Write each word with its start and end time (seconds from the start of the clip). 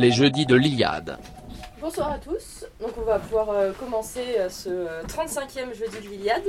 les 0.00 0.12
jeudis 0.12 0.46
de 0.46 0.56
l'Iliade. 0.56 1.18
Bonsoir 1.78 2.12
à 2.12 2.18
tous. 2.18 2.64
Donc 2.80 2.92
on 2.96 3.02
va 3.02 3.18
pouvoir 3.18 3.50
euh, 3.50 3.72
commencer 3.72 4.24
euh, 4.38 4.48
ce 4.48 5.04
35e 5.06 5.74
jeudi 5.74 5.96
de 6.02 6.08
l'Iliade. 6.08 6.44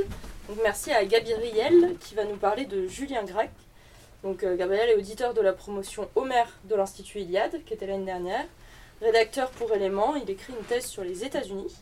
Donc 0.47 0.57
merci 0.63 0.91
à 0.93 1.03
Gabriel 1.03 1.97
qui 1.99 2.15
va 2.15 2.23
nous 2.23 2.37
parler 2.37 2.65
de 2.65 2.87
Julien 2.87 3.23
Gracq. 3.23 3.51
Donc 4.23 4.43
euh, 4.43 4.55
Gabriel 4.55 4.89
est 4.89 4.95
auditeur 4.95 5.33
de 5.33 5.41
la 5.41 5.51
promotion 5.51 6.07
Homer 6.15 6.45
de 6.63 6.75
l'Institut 6.75 7.19
Iliade 7.19 7.61
qui 7.65 7.73
était 7.73 7.87
l'année 7.87 8.05
dernière. 8.05 8.45
Rédacteur 9.01 9.49
pour 9.49 9.73
Éléments, 9.73 10.15
il 10.15 10.29
écrit 10.29 10.53
une 10.57 10.65
thèse 10.65 10.85
sur 10.85 11.03
les 11.03 11.25
États-Unis. 11.25 11.75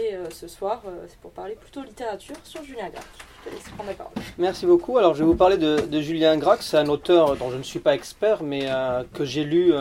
Et 0.00 0.14
ce 0.30 0.46
soir, 0.46 0.82
c'est 1.08 1.18
pour 1.18 1.32
parler 1.32 1.56
plutôt 1.56 1.82
littérature 1.82 2.36
sur 2.44 2.62
Julien 2.62 2.88
Gracq. 2.88 3.04
Je 3.44 3.50
te 3.50 3.54
laisse 3.54 3.68
prendre 3.70 3.90
la 3.90 3.96
parole. 3.96 4.12
Merci 4.38 4.64
beaucoup. 4.64 4.96
Alors 4.96 5.14
je 5.14 5.18
vais 5.18 5.26
vous 5.26 5.34
parler 5.34 5.58
de, 5.58 5.80
de 5.80 6.00
Julien 6.00 6.36
Gracq. 6.38 6.62
C'est 6.62 6.76
un 6.76 6.88
auteur 6.88 7.36
dont 7.36 7.50
je 7.50 7.56
ne 7.56 7.64
suis 7.64 7.80
pas 7.80 7.94
expert, 7.94 8.44
mais 8.44 8.68
que 9.12 9.24
j'ai 9.24 9.44
lu 9.44 9.74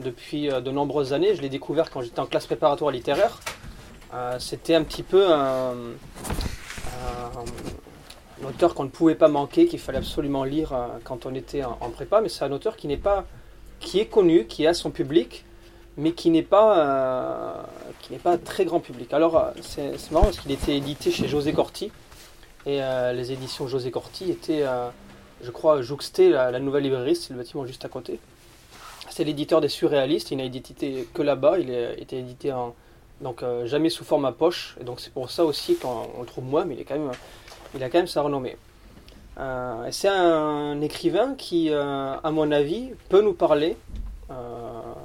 depuis 0.00 0.50
euh, 0.50 0.60
de 0.60 0.70
nombreuses 0.70 1.12
années. 1.12 1.34
Je 1.34 1.42
l'ai 1.42 1.48
découvert 1.48 1.90
quand 1.90 2.02
j'étais 2.02 2.20
en 2.20 2.26
classe 2.26 2.46
préparatoire 2.46 2.90
littéraire. 2.90 3.38
Euh, 4.14 4.38
c'était 4.38 4.74
un 4.74 4.82
petit 4.82 5.02
peu 5.02 5.32
un, 5.32 5.74
auteur 8.46 8.74
qu'on 8.74 8.84
ne 8.84 8.88
pouvait 8.88 9.14
pas 9.14 9.28
manquer, 9.28 9.66
qu'il 9.66 9.78
fallait 9.78 9.98
absolument 9.98 10.44
lire 10.44 10.72
euh, 10.72 10.86
quand 11.04 11.26
on 11.26 11.34
était 11.34 11.62
en, 11.62 11.90
prépa. 11.90 12.20
Mais 12.20 12.28
c'est 12.28 12.44
un 12.44 12.52
auteur 12.52 12.76
qui 12.76 12.88
n'est 12.88 12.96
pas, 12.96 13.26
qui 13.78 14.00
est 14.00 14.06
connu, 14.06 14.46
qui 14.46 14.66
a 14.66 14.74
son 14.74 14.90
public, 14.90 15.44
mais 15.96 16.12
qui 16.12 16.30
n'est 16.30 16.42
pas, 16.42 17.66
qui 18.00 18.12
n'est 18.12 18.18
pas 18.18 18.38
très 18.38 18.64
grand 18.64 18.80
public. 18.80 19.12
Alors 19.12 19.52
c'est 19.60 20.10
marrant 20.10 20.26
parce 20.26 20.38
qu'il 20.38 20.52
était 20.52 20.76
édité 20.76 21.10
chez 21.10 21.28
José 21.28 21.52
Corti 21.52 21.92
et 22.64 22.80
les 23.12 23.32
éditions 23.32 23.66
José 23.66 23.90
Corti 23.90 24.30
étaient, 24.30 24.64
je 25.42 25.50
crois, 25.50 25.82
jouxtées 25.82 26.30
la, 26.30 26.50
la 26.50 26.60
nouvelle 26.60 26.84
librairie, 26.84 27.16
c'est 27.16 27.34
le 27.34 27.38
bâtiment 27.38 27.66
juste 27.66 27.84
à 27.84 27.88
côté. 27.88 28.18
C'est 29.08 29.24
l'éditeur 29.24 29.60
des 29.60 29.68
surréalistes, 29.68 30.30
il 30.30 30.36
n'a 30.36 30.44
édité 30.44 31.08
que 31.14 31.22
là-bas, 31.22 31.58
il 31.58 31.74
a 31.74 31.98
été 31.98 32.18
édité 32.18 32.52
en, 32.52 32.74
donc 33.20 33.42
euh, 33.42 33.66
jamais 33.66 33.90
sous 33.90 34.04
format 34.04 34.32
poche, 34.32 34.76
et 34.80 34.84
donc 34.84 35.00
c'est 35.00 35.12
pour 35.12 35.30
ça 35.30 35.44
aussi 35.44 35.76
qu'on 35.76 36.20
le 36.20 36.26
trouve 36.26 36.44
moins, 36.44 36.64
mais 36.64 36.74
il, 36.74 36.80
a 36.80 37.88
quand 37.88 37.98
même 37.98 38.06
sa 38.06 38.22
renommée. 38.22 38.56
Euh, 39.38 39.88
c'est 39.90 40.08
un 40.08 40.80
écrivain 40.80 41.34
qui, 41.36 41.70
euh, 41.70 42.14
à 42.22 42.30
mon 42.30 42.50
avis, 42.50 42.90
peut 43.08 43.22
nous 43.22 43.34
parler 43.34 43.76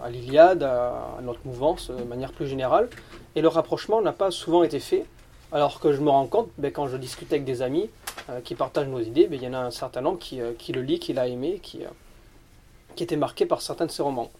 à 0.03 0.09
l'Iliade, 0.11 0.61
à, 0.61 1.17
notre 1.23 1.39
mouvance 1.45 1.89
de 1.89 2.03
manière 2.03 2.31
plus 2.31 2.47
générale, 2.47 2.89
et 3.35 3.41
le 3.41 3.47
rapprochement 3.47 3.99
n'a 4.01 4.11
pas 4.11 4.29
souvent 4.29 4.61
été 4.61 4.79
fait, 4.79 5.03
alors 5.51 5.79
que 5.79 5.93
je 5.93 5.99
me 5.99 6.09
rends 6.11 6.27
compte, 6.27 6.49
ben, 6.59 6.71
quand 6.71 6.87
je 6.87 6.95
discute 6.97 7.31
avec 7.33 7.43
des 7.43 7.63
amis 7.63 7.89
qui 8.43 8.53
partagent 8.53 8.87
nos 8.87 8.99
idées, 8.99 9.25
ben, 9.25 9.39
il 9.41 9.43
y 9.43 9.47
en 9.47 9.53
a 9.53 9.59
un 9.59 9.71
certain 9.71 10.01
nombre 10.01 10.19
qui, 10.19 10.39
qui 10.59 10.73
le 10.73 10.83
lit, 10.83 10.99
qui 10.99 11.13
l'a 11.13 11.27
aimé, 11.27 11.59
qui 11.61 11.79
qui 12.95 13.03
était 13.03 13.15
marqué 13.15 13.45
par 13.45 13.61
certains 13.61 13.85
de 13.85 13.91
ses 13.91 14.01
romans. 14.01 14.31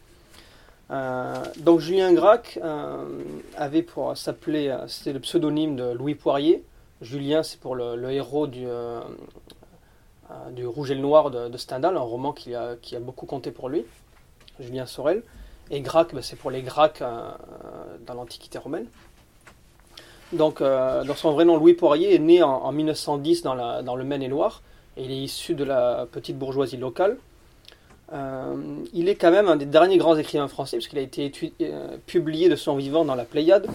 Euh, 0.92 1.44
donc 1.58 1.80
Julien 1.80 2.14
Gracq 2.14 2.60
euh, 2.64 3.24
avait 3.58 3.82
pour 3.82 4.16
s'appeler, 4.16 4.68
euh, 4.70 4.88
c'était 4.88 5.14
le 5.14 5.20
pseudonyme 5.20 5.76
de 5.76 5.92
Louis 5.92 6.16
Poirier. 6.16 6.64
Julien, 7.02 7.44
c'est 7.44 7.60
pour 7.60 7.76
le, 7.76 8.12
héros 8.12 8.48
du, 8.48 8.66
du 10.52 10.66
Rouge 10.66 10.92
et 10.92 10.96
le 10.96 11.02
Noir 11.02 11.30
de, 11.30 11.58
Stendhal, 11.58 11.98
un 11.98 12.00
roman 12.00 12.32
qui 12.32 12.56
a, 12.56 12.76
qui 12.82 12.96
a 12.96 13.00
beaucoup 13.00 13.26
compté 13.26 13.52
pour 13.52 13.68
lui, 13.68 13.86
Julien 14.62 14.86
Sorel. 14.86 15.22
Et 15.72 15.82
Gracq, 15.82 16.14
ben, 16.14 16.22
c'est 16.22 16.38
pour 16.38 16.52
les 16.52 16.62
Gracques 16.62 17.04
dans 18.08 18.14
l'Antiquité 18.14 18.58
romaine. 18.58 18.88
Donc, 20.32 20.62
dans 20.62 21.16
son 21.16 21.34
vrai 21.34 21.44
nom, 21.44 21.58
Louis 21.58 21.74
Poirier 21.74 22.16
est 22.16 22.20
né 22.20 22.42
en, 22.42 22.50
en 22.50 22.72
1910 22.72 23.44
dans, 23.44 23.56
la, 23.56 23.84
dans 23.84 23.98
le 23.98 24.06
Maine-et-Loire, 24.06 24.62
et 24.96 25.04
il 25.04 25.12
est 25.12 25.22
issu 25.22 25.54
de 25.54 25.66
la 25.66 26.08
petite 26.10 26.40
bourgeoisie 26.40 26.78
locale. 26.78 27.18
Euh, 28.14 28.84
il 28.94 29.10
est 29.10 29.16
quand 29.16 29.32
même 29.32 29.48
un 29.48 29.56
des 29.56 29.66
derniers 29.66 29.98
grands 29.98 30.16
écrivains 30.16 30.48
français, 30.48 30.78
puisqu'il 30.78 31.00
a 31.00 31.02
été 31.02 31.32
euh, 31.62 31.98
publié 32.06 32.50
de 32.50 32.56
son 32.56 32.76
vivant 32.76 33.06
dans 33.06 33.16
la 33.16 33.26
Pléiade. 33.26 33.68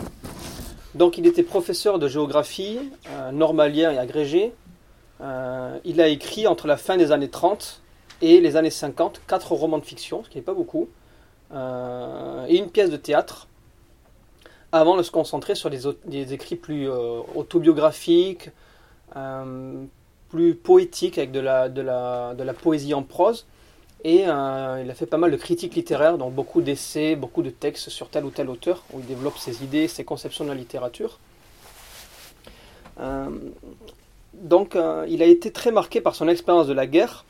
Donc 0.94 1.18
il 1.18 1.26
était 1.26 1.42
professeur 1.42 1.98
de 1.98 2.08
géographie, 2.08 2.78
euh, 3.08 3.32
normalien 3.32 3.92
et 3.92 3.98
agrégé. 3.98 4.52
il 5.84 6.00
a 6.00 6.08
écrit 6.08 6.46
entre 6.46 6.66
la 6.66 6.76
fin 6.76 6.96
des 6.96 7.12
années 7.12 7.28
30 7.28 7.82
et 8.22 8.40
les 8.40 8.56
années 8.56 8.70
50 8.70 9.22
quatre 9.26 9.52
romans 9.52 9.78
de 9.78 9.84
fiction, 9.84 10.24
ce 10.24 10.30
qui 10.30 10.38
n'est 10.38 10.44
pas 10.44 10.54
beaucoup, 10.54 10.88
et 11.52 12.56
une 12.56 12.70
pièce 12.70 12.90
de 12.90 12.96
théâtre, 12.96 13.48
avant 14.72 14.96
de 14.96 15.02
se 15.02 15.10
concentrer 15.10 15.54
sur 15.54 15.68
des, 15.68 16.32
écrits 16.32 16.56
plus 16.56 16.88
autobiographiques, 16.88 18.50
plus 20.28 20.54
poétiques, 20.54 21.18
avec 21.18 21.32
de 21.32 21.40
la 21.40 22.54
poésie 22.54 22.94
en 22.94 23.02
prose. 23.02 23.46
Et 24.02 24.26
euh, 24.26 24.82
il 24.82 24.90
a 24.90 24.94
fait 24.94 25.06
pas 25.06 25.18
mal 25.18 25.30
de 25.30 25.36
critiques 25.36 25.74
littéraires, 25.74 26.16
donc 26.16 26.32
beaucoup 26.34 26.62
d'essais, 26.62 27.16
beaucoup 27.16 27.42
de 27.42 27.50
textes 27.50 27.90
sur 27.90 28.08
tel 28.08 28.24
ou 28.24 28.30
tel 28.30 28.48
auteur, 28.48 28.82
où 28.92 29.00
il 29.00 29.06
développe 29.06 29.36
ses 29.36 29.62
idées, 29.62 29.88
ses 29.88 30.04
conceptions 30.04 30.44
de 30.44 30.48
la 30.48 30.54
littérature. 30.54 31.18
Euh, 32.98 33.28
donc 34.34 34.74
euh, 34.74 35.06
il 35.08 35.22
a 35.22 35.26
été 35.26 35.50
très 35.50 35.70
marqué 35.70 36.00
par 36.00 36.14
son 36.14 36.28
expérience 36.28 36.66
de 36.66 36.72
la 36.72 36.86
guerre. 36.86 37.24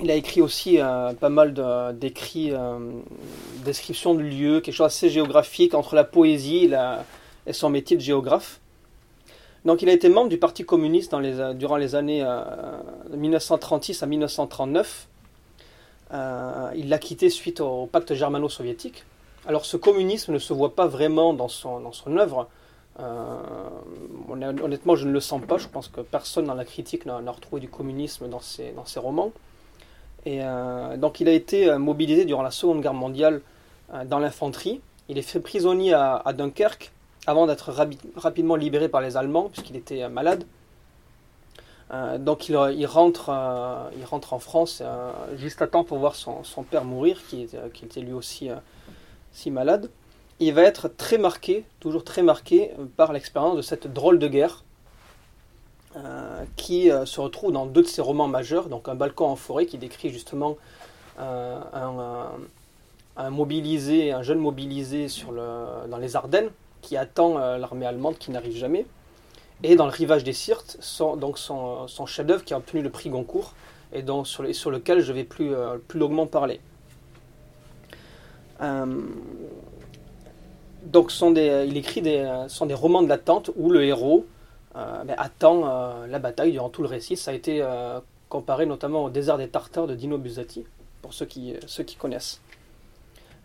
il 0.00 0.10
a 0.10 0.14
écrit 0.14 0.42
aussi 0.42 0.78
pas 1.20 1.28
mal 1.28 1.54
d'écrits, 1.98 2.52
descriptions 3.64 4.14
de 4.14 4.22
lieux, 4.22 4.60
quelque 4.60 4.74
chose 4.74 4.86
assez 4.86 5.08
géographique 5.08 5.74
entre 5.74 5.94
la 5.94 6.04
poésie 6.04 6.70
et 7.46 7.52
son 7.52 7.70
métier 7.70 7.96
de 7.96 8.02
géographe. 8.02 8.60
Donc 9.64 9.82
il 9.82 9.88
a 9.88 9.92
été 9.92 10.08
membre 10.08 10.28
du 10.28 10.38
Parti 10.38 10.64
communiste 10.64 11.12
euh, 11.14 11.52
durant 11.52 11.76
les 11.76 11.94
années 11.94 12.24
1936 13.10 14.02
euh, 14.02 14.04
à 14.04 14.08
1939. 14.08 15.08
Euh, 16.14 16.70
il 16.76 16.88
l'a 16.88 16.98
quitté 16.98 17.28
suite 17.28 17.60
au, 17.60 17.86
pacte 17.86 18.14
germano-soviétique. 18.14 19.04
Alors 19.46 19.64
ce 19.64 19.76
communisme 19.76 20.32
ne 20.32 20.38
se 20.38 20.52
voit 20.52 20.74
pas 20.74 20.86
vraiment 20.86 21.32
dans 21.34 21.48
son, 21.48 21.82
œuvre. 22.16 22.48
honnêtement, 24.28 24.94
je 24.94 25.06
ne 25.06 25.12
le 25.12 25.20
sens 25.20 25.42
pas. 25.46 25.58
Je 25.58 25.68
pense 25.68 25.88
que 25.88 26.00
personne 26.00 26.46
dans 26.46 26.54
la 26.54 26.64
critique 26.64 27.06
n'a 27.06 27.30
retrouvé 27.30 27.60
du 27.60 27.68
communisme 27.68 28.28
dans 28.28 28.40
ses, 28.40 28.72
dans 28.72 28.84
ses 28.84 29.00
romans. 29.00 29.32
Et 30.26 30.40
donc 30.98 31.20
il 31.20 31.28
a 31.28 31.32
été 31.32 31.78
mobilisé 31.78 32.24
durant 32.26 32.42
la 32.42 32.50
Seconde 32.50 32.82
Guerre 32.82 32.94
mondiale 32.94 33.40
dans 34.06 34.18
l'infanterie. 34.18 34.80
Il 35.08 35.16
est 35.16 35.22
fait 35.22 35.40
prisonnier 35.40 35.94
à 35.94 36.32
Dunkerque 36.36 36.92
avant 37.28 37.46
d'être 37.46 37.70
rapidement 38.16 38.56
libéré 38.56 38.88
par 38.88 39.02
les 39.02 39.18
Allemands, 39.18 39.50
puisqu'il 39.50 39.76
était 39.76 40.02
euh, 40.02 40.08
malade. 40.08 40.44
Euh, 41.92 42.16
donc 42.16 42.48
il, 42.48 42.56
rentre, 42.86 43.28
euh, 43.28 43.90
il 43.98 44.04
rentre 44.04 44.32
en 44.32 44.38
France 44.38 44.82
juste 45.36 45.60
à 45.60 45.66
temps 45.66 45.84
pour 45.84 45.98
voir 45.98 46.14
son, 46.16 46.42
père 46.62 46.84
mourir, 46.84 47.20
qui, 47.28 47.42
était 47.42 48.00
lui 48.00 48.14
aussi 48.14 48.50
si 49.32 49.50
malade. 49.50 49.90
Il 50.40 50.54
va 50.54 50.62
être 50.62 50.88
très 50.88 51.18
marqué, 51.18 51.64
toujours 51.80 52.02
très 52.02 52.22
marqué, 52.22 52.70
par 52.96 53.12
l'expérience 53.12 53.56
de 53.56 53.62
cette 53.62 53.92
drôle 53.92 54.18
de 54.18 54.28
guerre, 54.28 54.64
qui 56.56 56.90
se 57.04 57.20
retrouve 57.20 57.52
dans 57.52 57.66
deux 57.66 57.82
de 57.82 57.88
ses 57.88 58.02
romans 58.02 58.28
majeurs, 58.28 58.68
donc 58.68 58.88
Un 58.88 58.94
balcon 58.94 59.26
en 59.26 59.36
forêt, 59.36 59.66
qui 59.66 59.78
décrit 59.78 60.10
justement 60.10 60.56
un, 61.18 62.30
mobilisé, 63.30 64.12
un 64.12 64.22
jeune 64.22 64.38
mobilisé 64.38 65.08
dans 65.90 65.98
les 65.98 66.14
Ardennes, 66.14 66.50
qui 66.82 66.96
attend 66.96 67.38
euh, 67.38 67.58
l'armée 67.58 67.86
allemande 67.86 68.18
qui 68.18 68.30
n'arrive 68.30 68.56
jamais. 68.56 68.86
Et 69.62 69.76
dans 69.76 69.86
le 69.86 69.90
rivage 69.90 70.24
des 70.24 70.32
Sirtes, 70.32 70.76
son, 70.80 71.18
son, 71.88 72.06
chef-d'œuvre 72.06 72.44
qui 72.44 72.54
a 72.54 72.58
obtenu 72.58 72.80
le 72.80 72.90
prix 72.90 73.10
Goncourt 73.10 73.54
et 73.92 74.02
donc 74.02 74.26
sur, 74.26 74.54
sur 74.54 74.70
lequel 74.70 75.00
je 75.00 75.12
vais 75.12 75.24
plus, 75.24 75.54
euh, 75.54 75.78
plus 75.88 75.98
longuement 75.98 76.26
parler. 76.26 76.60
Euh, 78.60 79.02
donc 80.84 81.12
il 81.20 81.76
écrit 81.76 82.02
des, 82.02 82.44
sont 82.48 82.66
des 82.66 82.74
romans 82.74 83.02
de 83.02 83.08
l'attente 83.08 83.50
où 83.56 83.70
le 83.70 83.84
héros 83.84 84.26
ben, 84.74 85.14
attend 85.18 86.06
la 86.06 86.18
bataille 86.20 86.52
durant 86.52 86.68
tout 86.68 86.82
le 86.82 86.88
récit. 86.88 87.16
Ça 87.16 87.32
a 87.32 87.34
été 87.34 87.62
comparé 88.28 88.64
notamment 88.64 89.04
au 89.04 89.10
désert 89.10 89.38
des 89.38 89.48
Tartares 89.48 89.88
de 89.88 89.94
Dino 89.94 90.18
Buzzati, 90.18 90.64
pour 91.02 91.12
ceux 91.12 91.26
qui, 91.26 91.56
ceux 91.66 91.82
qui 91.82 91.96
connaissent. 91.96 92.40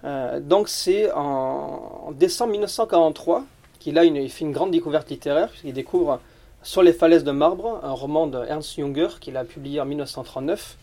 Euh, 0.06 0.40
donc 0.40 0.68
c'est 0.68 1.12
en, 1.14 2.12
décembre 2.14 2.52
1943 2.52 3.46
qu'il 3.80 3.98
a 3.98 4.04
une, 4.04 4.28
fait 4.30 4.46
une 4.46 4.52
grande 4.52 4.72
découverte 4.72 5.10
littéraire, 5.10 5.50
puisqu'il 5.50 5.74
découvre 5.74 6.20
Sur 6.62 6.84
les 6.84 6.94
falaises 6.94 7.24
de 7.24 7.32
marbre, 7.32 7.80
un 7.84 7.92
roman 7.92 8.28
de 8.28 8.44
Ernst 8.46 8.76
Junger 8.76 9.08
qu'il 9.20 9.36
a 9.38 9.44
publié 9.44 9.82
en 9.82 9.86
1939, 9.86 10.78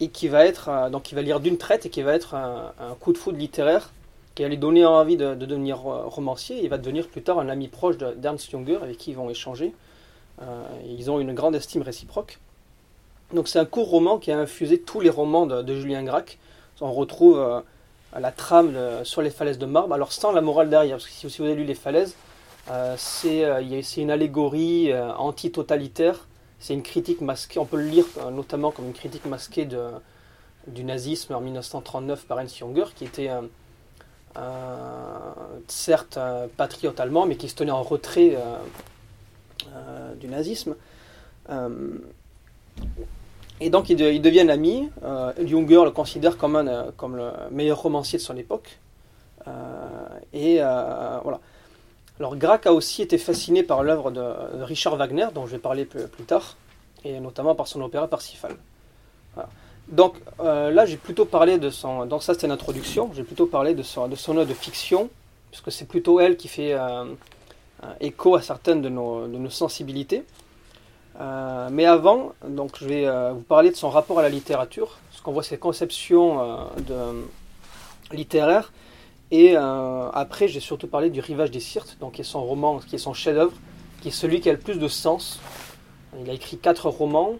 et 0.00 0.08
qui 0.08 0.28
va 0.28 0.44
être, 0.44 0.68
euh, 0.68 0.90
donc 0.90 1.10
il 1.10 1.14
va 1.14 1.22
lire 1.22 1.40
d'une 1.40 1.58
traite 1.58 1.86
et 1.86 1.90
qui 1.90 2.02
va 2.02 2.14
être 2.14 2.34
un, 2.34 2.72
coup 3.00 3.12
de 3.12 3.18
foudre 3.18 3.38
littéraire, 3.38 3.90
qui 4.34 4.42
va 4.42 4.48
lui 4.48 4.58
donner 4.58 4.84
envie 4.84 5.16
de, 5.16 5.34
devenir 5.34 5.86
euh, 5.86 6.06
romancier, 6.06 6.62
il 6.62 6.68
va 6.68 6.78
devenir 6.78 7.08
plus 7.08 7.22
tard 7.22 7.38
un 7.38 7.48
ami 7.48 7.68
proche 7.68 7.96
d'Ernst 7.96 8.50
Junger, 8.50 8.78
avec 8.82 8.98
qui 8.98 9.10
ils 9.10 9.16
vont 9.16 9.30
échanger. 9.30 9.74
ils 10.86 11.10
ont 11.10 11.18
une 11.18 11.34
grande 11.34 11.56
estime 11.56 11.82
réciproque. 11.82 12.38
Donc 13.34 13.48
c'est 13.48 13.58
un 13.58 13.64
court 13.64 13.90
roman 13.90 14.18
qui 14.18 14.30
a 14.30 14.38
infusé 14.38 14.80
tous 14.80 15.00
les 15.00 15.10
romans 15.10 15.46
de, 15.46 15.74
Julien 15.74 16.02
Gracq. 16.04 16.38
On 16.80 16.92
retrouve 16.92 17.62
la 18.16 18.32
trame 18.32 18.76
sur 19.04 19.22
les 19.22 19.30
falaises 19.30 19.58
de 19.58 19.66
marbre, 19.66 19.94
alors 19.94 20.12
sans 20.12 20.32
la 20.32 20.40
morale 20.40 20.70
derrière, 20.70 20.96
parce 20.96 21.06
que 21.06 21.12
si, 21.12 21.26
vous 21.26 21.44
avez 21.44 21.54
lu 21.54 21.64
Les 21.64 21.74
Falaises, 21.74 22.14
euh, 22.70 22.96
euh, 23.24 23.82
c'est 23.82 24.00
une 24.00 24.10
allégorie 24.10 24.92
euh, 24.92 25.12
anti-totalitaire, 25.14 26.26
c'est 26.58 26.74
une 26.74 26.82
critique 26.82 27.20
masquée, 27.20 27.58
on 27.58 27.64
peut 27.64 27.76
le 27.76 27.88
lire 27.88 28.06
notamment 28.32 28.70
comme 28.70 28.86
une 28.86 28.92
critique 28.92 29.24
masquée 29.26 29.68
du 30.66 30.84
nazisme 30.84 31.34
en 31.34 31.40
1939 31.40 32.26
par 32.26 32.40
Ernst 32.40 32.58
Junger, 32.58 32.86
qui 32.96 33.04
était 33.04 33.30
certes 35.68 36.18
patriote 36.56 36.98
allemand, 36.98 37.26
mais 37.26 37.36
qui 37.36 37.48
se 37.48 37.54
tenait 37.54 37.70
en 37.70 37.82
retrait 37.82 38.36
du 40.16 40.26
nazisme. 40.26 40.74
Et 43.60 43.70
donc 43.70 43.90
ils, 43.90 43.96
deviennent 43.96 44.50
amis. 44.50 44.88
Junger 45.44 45.84
le 45.84 45.90
considère 45.90 46.36
comme, 46.36 46.56
un, 46.56 46.92
comme 46.96 47.16
le 47.16 47.30
meilleur 47.50 47.80
romancier 47.82 48.18
de 48.18 48.22
son 48.22 48.36
époque. 48.36 48.78
et 50.32 50.58
voilà. 50.58 51.40
Alors 52.18 52.34
Grac 52.36 52.66
a 52.66 52.72
aussi 52.72 53.02
été 53.02 53.16
fasciné 53.16 53.62
par 53.62 53.84
l'œuvre 53.84 54.10
de, 54.10 54.22
Richard 54.64 54.96
Wagner, 54.96 55.28
dont 55.32 55.46
je 55.46 55.52
vais 55.52 55.58
parler 55.58 55.84
plus, 55.84 56.24
tard, 56.24 56.56
et 57.04 57.20
notamment 57.20 57.54
par 57.54 57.68
son 57.68 57.80
opéra 57.80 58.08
Parsifal. 58.08 58.56
Donc 59.88 60.16
euh, 60.40 60.70
là, 60.70 60.84
j'ai 60.84 60.96
plutôt 60.96 61.24
parlé 61.24 61.58
de 61.58 61.70
son. 61.70 62.06
Donc 62.06 62.22
ça, 62.22 62.34
c'était 62.34 62.46
une 62.46 62.52
introduction. 62.52 63.10
J'ai 63.14 63.22
plutôt 63.22 63.46
parlé 63.46 63.74
de 63.74 63.82
son, 63.82 64.08
de 64.08 64.16
son 64.16 64.36
œuvre 64.36 64.48
de 64.48 64.54
fiction, 64.54 65.08
puisque 65.50 65.70
c'est 65.70 65.86
plutôt 65.86 66.18
elle 66.20 66.36
qui 66.36 66.48
fait 66.48 66.74
euh, 66.74 67.04
écho 68.00 68.34
à 68.34 68.42
certaines 68.42 68.82
de 68.82 68.88
nos, 68.88 69.26
de 69.26 69.38
nos 69.38 69.50
sensibilités. 69.50 70.24
Euh, 71.20 71.68
mais 71.72 71.84
avant, 71.84 72.32
donc, 72.46 72.78
je 72.78 72.86
vais 72.86 73.32
vous 73.32 73.42
parler 73.42 73.70
de 73.70 73.76
son 73.76 73.90
rapport 73.90 74.18
à 74.18 74.22
la 74.22 74.28
littérature, 74.28 74.98
parce 75.10 75.20
qu'on 75.20 75.32
voit 75.32 75.42
ses 75.42 75.58
conceptions 75.58 76.68
de, 76.86 77.24
littéraires 78.12 78.72
et 79.30 79.56
euh, 79.56 80.10
après, 80.10 80.48
j'ai 80.48 80.60
surtout 80.60 80.86
parlé 80.86 81.10
du 81.10 81.20
Rivage 81.20 81.50
des 81.50 81.60
Sirtes, 81.60 81.98
donc 82.00 82.12
qui 82.12 82.22
est 82.22 82.24
son 82.24 82.42
roman, 82.42 82.78
qui 82.78 82.94
est 82.94 82.98
son 82.98 83.12
chef-d'œuvre, 83.12 83.52
qui 84.00 84.08
est 84.08 84.12
celui 84.12 84.40
qui 84.40 84.48
a 84.48 84.52
le 84.52 84.58
plus 84.58 84.78
de 84.78 84.88
sens. 84.88 85.40
Il 86.20 86.30
a 86.30 86.32
écrit 86.32 86.56
quatre 86.56 86.88
romans. 86.88 87.34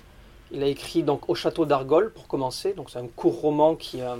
Il 0.50 0.62
a 0.62 0.66
écrit 0.66 1.02
donc 1.02 1.28
Au 1.28 1.34
château 1.34 1.66
d'Argol 1.66 2.10
pour 2.12 2.26
commencer, 2.26 2.72
donc 2.72 2.90
c'est 2.90 2.98
un 2.98 3.06
court 3.06 3.38
roman 3.40 3.74
qui 3.74 4.00
a, 4.00 4.16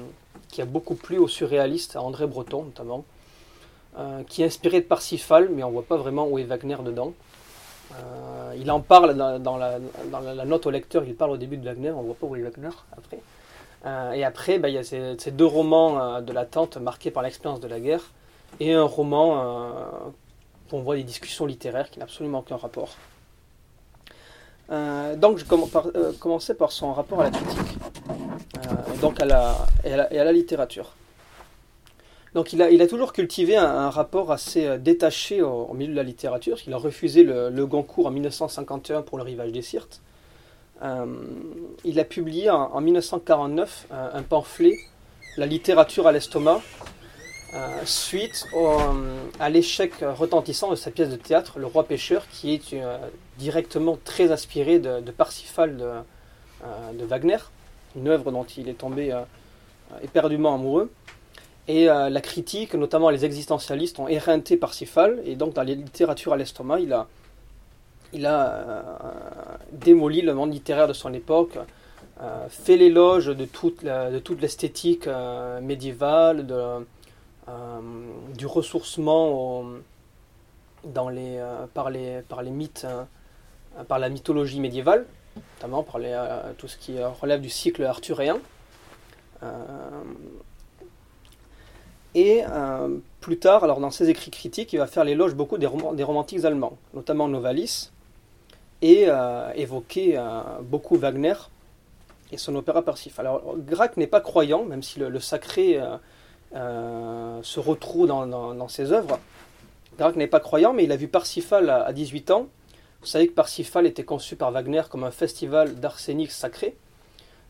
beaucoup 0.66 0.94
plu 0.94 1.18
aux 1.18 1.28
surréalistes, 1.28 1.96
à 1.96 2.02
André 2.02 2.26
Breton 2.26 2.64
notamment, 2.64 3.04
euh, 3.98 4.22
qui 4.24 4.42
est 4.42 4.46
inspiré 4.46 4.80
de 4.80 4.86
Parsifal, 4.86 5.48
mais 5.50 5.62
on 5.62 5.68
ne 5.68 5.72
voit 5.72 5.84
pas 5.84 5.96
vraiment 5.96 6.26
où 6.26 6.38
est 6.38 6.44
Wagner 6.44 6.76
dedans. 6.84 7.12
Euh, 7.92 8.54
il 8.58 8.70
en 8.70 8.80
parle 8.80 9.16
dans, 9.40 9.56
la, 9.56 9.78
note 10.44 10.66
au 10.66 10.70
lecteur, 10.70 11.04
il 11.04 11.14
parle 11.14 11.32
au 11.32 11.36
début 11.36 11.56
de 11.56 11.64
Wagner, 11.64 11.90
on 11.90 12.02
ne 12.02 12.06
voit 12.06 12.14
pas 12.14 12.26
où 12.26 12.36
est 12.36 12.42
Wagner 12.42 12.74
après. 12.96 13.20
Euh, 13.86 14.12
et 14.12 14.24
après, 14.24 14.58
bah, 14.58 14.68
il 14.68 14.74
y 14.74 14.78
a 14.78 14.82
ces, 14.82 15.30
deux 15.30 15.46
romans 15.46 16.00
euh, 16.00 16.20
de 16.20 16.32
l'attente 16.32 16.76
marqués 16.78 17.10
par 17.10 17.22
l'expérience 17.22 17.60
de 17.60 17.68
la 17.68 17.78
guerre 17.80 18.02
et 18.60 18.72
un 18.74 18.82
roman 18.82 19.40
euh, 19.40 19.70
où 20.72 20.76
on 20.76 20.80
voit 20.80 20.96
des 20.96 21.04
discussions 21.04 21.46
littéraires 21.46 21.90
qui 21.90 21.98
n'ont 21.98 22.04
absolument 22.04 22.38
aucun 22.40 22.56
rapport. 22.56 22.96
donc 25.16 25.38
je 25.38 25.44
commençais 26.18 26.54
par 26.54 26.72
son 26.72 26.92
rapport 26.92 27.20
à 27.20 27.24
la 27.24 27.30
critique, 27.30 27.78
donc 29.00 29.20
à 29.20 29.26
la, 29.26 29.56
et, 29.84 29.92
à 29.92 30.24
la, 30.24 30.32
littérature. 30.32 30.92
Donc 32.34 32.52
il 32.52 32.62
a, 32.62 32.86
toujours 32.86 33.12
cultivé 33.12 33.56
un, 33.56 33.90
rapport 33.90 34.32
assez 34.32 34.78
détaché 34.78 35.42
au, 35.42 35.72
milieu 35.72 35.92
de 35.92 35.96
la 35.96 36.02
littérature. 36.02 36.58
Il 36.66 36.72
a 36.74 36.76
refusé 36.76 37.22
le, 37.24 37.66
Goncourt 37.66 38.06
en 38.06 38.10
1951 38.10 39.02
pour 39.02 39.18
le 39.18 39.24
rivage 39.24 39.52
des 39.52 39.62
Sirtes. 39.62 40.02
Euh, 40.82 41.06
il 41.84 41.98
a 41.98 42.04
publié 42.04 42.50
en, 42.50 42.80
1949 42.80 43.86
euh, 43.90 44.10
un, 44.14 44.22
pamphlet, 44.22 44.76
La 45.36 45.46
littérature 45.46 46.06
à 46.06 46.12
l'estomac, 46.12 46.60
euh, 47.54 47.80
suite 47.84 48.46
à 49.40 49.50
l'échec 49.50 49.92
retentissant 50.00 50.70
de 50.70 50.76
sa 50.76 50.90
pièce 50.90 51.08
de 51.08 51.16
théâtre, 51.16 51.58
Le 51.58 51.66
roi 51.66 51.84
pêcheur, 51.84 52.28
qui 52.28 52.54
est 52.54 52.76
directement 53.38 53.98
très 54.04 54.30
inspiré 54.30 54.78
de, 54.78 55.10
Parsifal 55.10 55.76
de, 55.76 57.04
Wagner, 57.04 57.38
une 57.96 58.08
œuvre 58.08 58.30
dont 58.30 58.44
il 58.44 58.68
est 58.68 58.74
tombé 58.74 59.16
éperdument 60.02 60.54
amoureux. 60.54 60.90
Et 61.68 61.84
la 61.84 62.20
critique, 62.22 62.72
notamment 62.72 63.10
les 63.10 63.26
existentialistes, 63.26 63.98
ont 63.98 64.08
éreinté 64.08 64.56
Parsifal, 64.56 65.20
et 65.26 65.36
donc 65.36 65.52
dans 65.52 65.62
la 65.62 65.74
littérature 65.74 66.32
à 66.32 66.38
l'estomac, 66.38 66.80
il 66.80 66.94
a, 66.94 67.06
il 68.14 68.24
a 68.24 68.50
euh, 68.50 68.82
démoli 69.72 70.22
le 70.22 70.32
monde 70.32 70.50
littéraire 70.50 70.88
de 70.88 70.94
son 70.94 71.12
époque, 71.12 71.58
euh, 72.22 72.48
fait 72.48 72.78
l'éloge 72.78 73.26
de 73.26 73.44
toute, 73.44 73.82
l'esthétique 74.40 75.06
euh, 75.06 75.60
médiévale, 75.60 76.46
du 78.36 78.46
ressourcement 78.46 79.64
dans 80.84 81.08
les, 81.08 81.42
par, 81.72 81.88
les, 81.88 82.20
par 82.28 82.42
les 82.42 82.50
mythes, 82.50 82.86
par 83.88 83.98
la 83.98 84.10
mythologie 84.10 84.60
médiévale, 84.60 85.06
notamment 85.56 85.82
par 85.82 85.98
tout 86.58 86.68
ce 86.68 86.76
qui 86.76 87.02
relève 87.02 87.40
du 87.40 87.48
cycle 87.48 87.84
arthuréen. 87.84 88.38
Et 92.18 92.42
plus 93.20 93.38
tard, 93.38 93.62
alors 93.62 93.78
dans 93.78 93.92
ses 93.92 94.10
écrits 94.10 94.32
critiques, 94.32 94.72
il 94.72 94.78
va 94.78 94.88
faire 94.88 95.04
l'éloge 95.04 95.36
beaucoup 95.36 95.56
des, 95.56 95.68
romantiques 95.68 96.44
allemands, 96.44 96.76
notamment 96.92 97.28
Novalis, 97.28 97.92
et 98.82 99.04
euh, 99.06 99.52
évoquer 99.54 100.18
euh, 100.18 100.40
beaucoup 100.62 100.96
Wagner 100.96 101.34
et 102.32 102.36
son 102.36 102.56
opéra 102.56 102.82
Parsifal. 102.82 103.24
Alors 103.24 103.54
Grac 103.58 103.96
n'est 103.96 104.08
pas 104.08 104.20
croyant, 104.20 104.64
même 104.64 104.82
si 104.82 104.98
le, 104.98 105.20
sacré 105.20 105.80
euh, 106.56 107.40
se 107.42 107.60
retrouve 107.60 108.08
dans, 108.08 108.68
ses 108.68 108.90
œuvres. 108.90 109.20
Grac 109.96 110.16
n'est 110.16 110.26
pas 110.26 110.40
croyant, 110.40 110.72
mais 110.72 110.82
il 110.84 110.90
a 110.90 110.96
vu 110.96 111.06
Parsifal 111.06 111.70
à, 111.70 111.92
18 111.92 112.32
ans. 112.32 112.48
Vous 113.00 113.06
savez 113.06 113.28
que 113.28 113.32
Parsifal 113.32 113.86
était 113.86 114.02
conçu 114.02 114.34
par 114.34 114.50
Wagner 114.50 114.82
comme 114.90 115.04
un 115.04 115.12
festival 115.12 115.76
d'arsenic 115.76 116.32
sacré. 116.32 116.74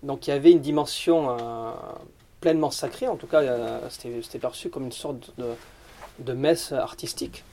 Donc 0.03 0.27
il 0.27 0.31
y 0.31 0.33
avait 0.35 0.51
une 0.51 0.61
dimension 0.61 1.35
pleinement 2.41 2.71
sacrée, 2.71 3.09
en 3.09 3.17
tout 3.17 3.27
cas 3.27 3.43
c'était 3.91 4.39
perçu 4.39 4.71
comme 4.71 4.85
une 4.85 4.93
sorte 4.93 5.33
de 6.19 6.33
messe 6.33 6.73
artistique. 6.73 7.45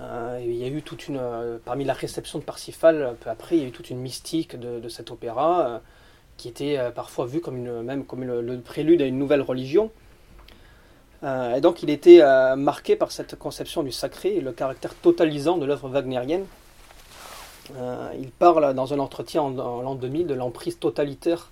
Euh, 0.00 0.40
il 0.42 0.54
y 0.54 0.64
a 0.64 0.68
eu 0.68 0.82
toute 0.82 1.08
une, 1.08 1.18
euh, 1.18 1.58
parmi 1.64 1.84
la 1.84 1.92
réception 1.92 2.38
de 2.38 2.44
Parsifal, 2.44 3.16
peu 3.20 3.30
après, 3.30 3.56
il 3.56 3.62
y 3.62 3.64
a 3.64 3.68
eu 3.68 3.72
toute 3.72 3.90
une 3.90 3.98
mystique 3.98 4.58
de, 4.58 4.88
cet 4.88 5.10
opéra 5.10 5.66
euh, 5.66 5.78
qui 6.36 6.48
était 6.48 6.78
parfois 6.94 7.26
vu 7.26 7.40
comme 7.40 7.82
même 7.82 8.04
comme 8.04 8.22
le, 8.22 8.60
prélude 8.60 9.02
à 9.02 9.06
une 9.06 9.18
nouvelle 9.18 9.42
religion. 9.42 9.90
et 11.24 11.60
donc 11.60 11.82
il 11.82 11.90
était 11.90 12.22
marqué 12.54 12.94
par 12.94 13.10
cette 13.10 13.36
conception 13.36 13.82
du 13.82 13.90
sacré 13.90 14.36
et 14.36 14.40
le 14.40 14.52
caractère 14.52 14.94
totalisant 14.94 15.56
de 15.58 15.66
l'œuvre 15.66 15.88
wagnérienne. 15.88 16.44
il 18.20 18.30
parle 18.30 18.72
dans 18.74 18.94
un 18.94 19.00
entretien 19.00 19.42
en, 19.42 19.82
l'an 19.82 19.96
2000 19.96 20.28
de 20.28 20.34
l'emprise 20.34 20.78
totalitaire 20.78 21.50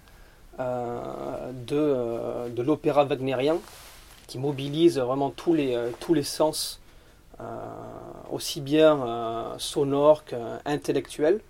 de, 0.58 2.48
de 2.48 2.62
l'opéra 2.62 3.04
wagnérien 3.04 3.58
qui 4.26 4.38
mobilise 4.38 4.98
vraiment 4.98 5.30
tous 5.30 5.54
les, 5.54 5.78
tous 6.00 6.14
les 6.14 6.22
sens 6.22 6.80
euh, 7.38 7.44
aussi 8.30 8.62
bien 8.62 8.98
euh, 9.06 9.58
sonore 9.58 10.24
qu'intellectuel, 10.24 11.40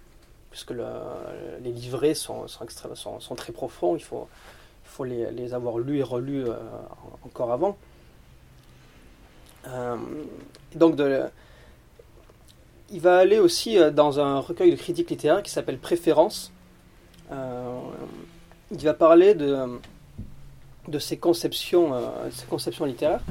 puisque 0.50 0.72
les 0.72 1.70
livrets 1.70 2.14
sont, 2.14 2.48
sont, 2.48 3.20
sont, 3.20 3.34
très 3.36 3.52
profonds, 3.52 3.94
il 3.94 4.02
faut, 4.02 4.26
il 4.84 4.88
faut 4.88 5.04
les, 5.04 5.30
les, 5.30 5.54
avoir 5.54 5.78
lus 5.78 5.98
et 5.98 6.02
relus 6.02 6.44
euh, 6.44 6.56
encore 7.24 7.52
avant. 7.52 7.76
donc 10.74 11.00
il 12.90 13.00
va 13.00 13.18
aller 13.18 13.38
aussi 13.38 13.78
dans 13.92 14.18
un 14.18 14.40
recueil 14.40 14.72
de 14.72 14.76
critiques 14.76 15.10
littéraires 15.10 15.42
qui 15.42 15.50
s'appelle 15.50 15.78
Préférence. 15.78 16.52
Il 18.70 18.78
va 18.78 18.94
parler 18.94 19.34
de, 19.34 19.80
de 20.88 20.98
ses, 20.98 21.16
conceptions, 21.16 21.92
ses 22.30 22.46
conceptions 22.46 22.84
littéraires 22.84 23.22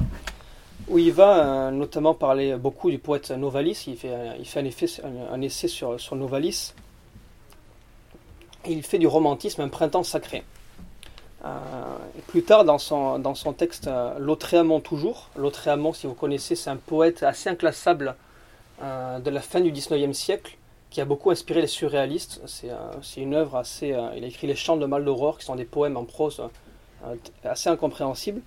où 0.88 0.98
il 0.98 1.12
va 1.12 1.38
euh, 1.38 1.70
notamment 1.70 2.14
parler 2.14 2.56
beaucoup 2.56 2.90
du 2.90 2.98
poète 2.98 3.30
Novalis. 3.30 3.84
Il 3.86 3.96
fait, 3.96 4.14
il 4.38 4.46
fait 4.46 4.60
un, 4.60 4.64
effet, 4.64 4.86
un, 5.32 5.40
essai 5.40 5.68
sur, 5.68 6.00
sur 6.00 6.16
Novalis. 6.16 6.74
il 8.66 8.82
fait 8.82 8.98
du 8.98 9.06
romantisme 9.06 9.62
un 9.62 9.68
printemps 9.68 10.04
sacré. 10.04 10.44
Euh, 11.44 11.48
plus 12.28 12.42
tard, 12.42 12.64
dans 12.64 12.78
son, 12.78 13.18
dans 13.18 13.34
son 13.34 13.52
texte 13.52 13.88
euh, 13.88 14.18
Lautréamont 14.18 14.80
toujours, 14.80 15.30
Lautréamont, 15.36 15.92
si 15.92 16.06
vous 16.06 16.14
connaissez, 16.14 16.56
c'est 16.56 16.70
un 16.70 16.76
poète 16.76 17.22
assez 17.22 17.48
inclassable 17.48 18.16
de 18.78 19.30
la 19.30 19.40
fin 19.40 19.62
du 19.62 19.72
19e 19.72 20.12
siècle 20.12 20.58
qui 20.90 21.00
a 21.00 21.04
beaucoup 21.04 21.30
inspiré 21.30 21.60
les 21.60 21.66
surréalistes. 21.66 22.40
C'est 22.46 23.20
une 23.20 23.34
œuvre 23.34 23.56
assez. 23.56 23.88
il 23.88 24.24
a 24.24 24.26
écrit 24.26 24.46
Les 24.46 24.56
Chants 24.56 24.76
de 24.76 24.86
Mal 24.86 25.04
d'Aurore, 25.04 25.38
qui 25.38 25.44
sont 25.44 25.56
des 25.56 25.64
poèmes 25.64 25.96
en 25.96 26.04
prose 26.04 26.42
assez 27.44 27.68
incompréhensibles. 27.68 28.40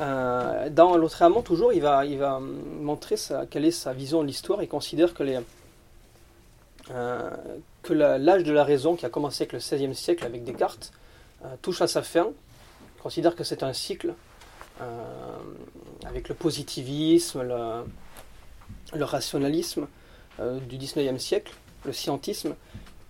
Euh, 0.00 0.70
dans 0.70 0.96
l'autre 0.96 1.22
amant, 1.22 1.42
toujours, 1.42 1.72
il 1.72 1.80
va, 1.80 2.40
montrer 2.40 3.16
quelle 3.50 3.64
est 3.64 3.70
sa 3.70 3.92
vision 3.92 4.22
de 4.22 4.26
l'histoire. 4.26 4.62
Il 4.62 4.68
considère 4.68 5.14
que, 5.14 5.42
euh, 6.90 7.30
l'âge 7.90 8.44
de 8.44 8.52
la 8.52 8.64
raison, 8.64 8.96
qui 8.96 9.04
a 9.04 9.10
commencé 9.10 9.42
avec 9.42 9.52
le 9.52 9.58
XVIe 9.58 9.94
siècle 9.94 10.24
avec 10.24 10.44
Descartes, 10.44 10.92
euh, 11.44 11.54
touche 11.60 11.82
à 11.82 11.86
sa 11.86 12.02
fin. 12.02 12.28
Il 12.96 13.02
considère 13.02 13.34
que 13.34 13.44
c'est 13.44 13.62
un 13.62 13.72
cycle 13.72 14.14
avec 16.06 16.30
le 16.30 16.34
positivisme, 16.34 17.42
le 17.42 19.04
rationalisme 19.04 19.86
du 20.38 20.78
XIXe 20.78 21.22
siècle, 21.22 21.54
le 21.84 21.92
scientisme, 21.92 22.54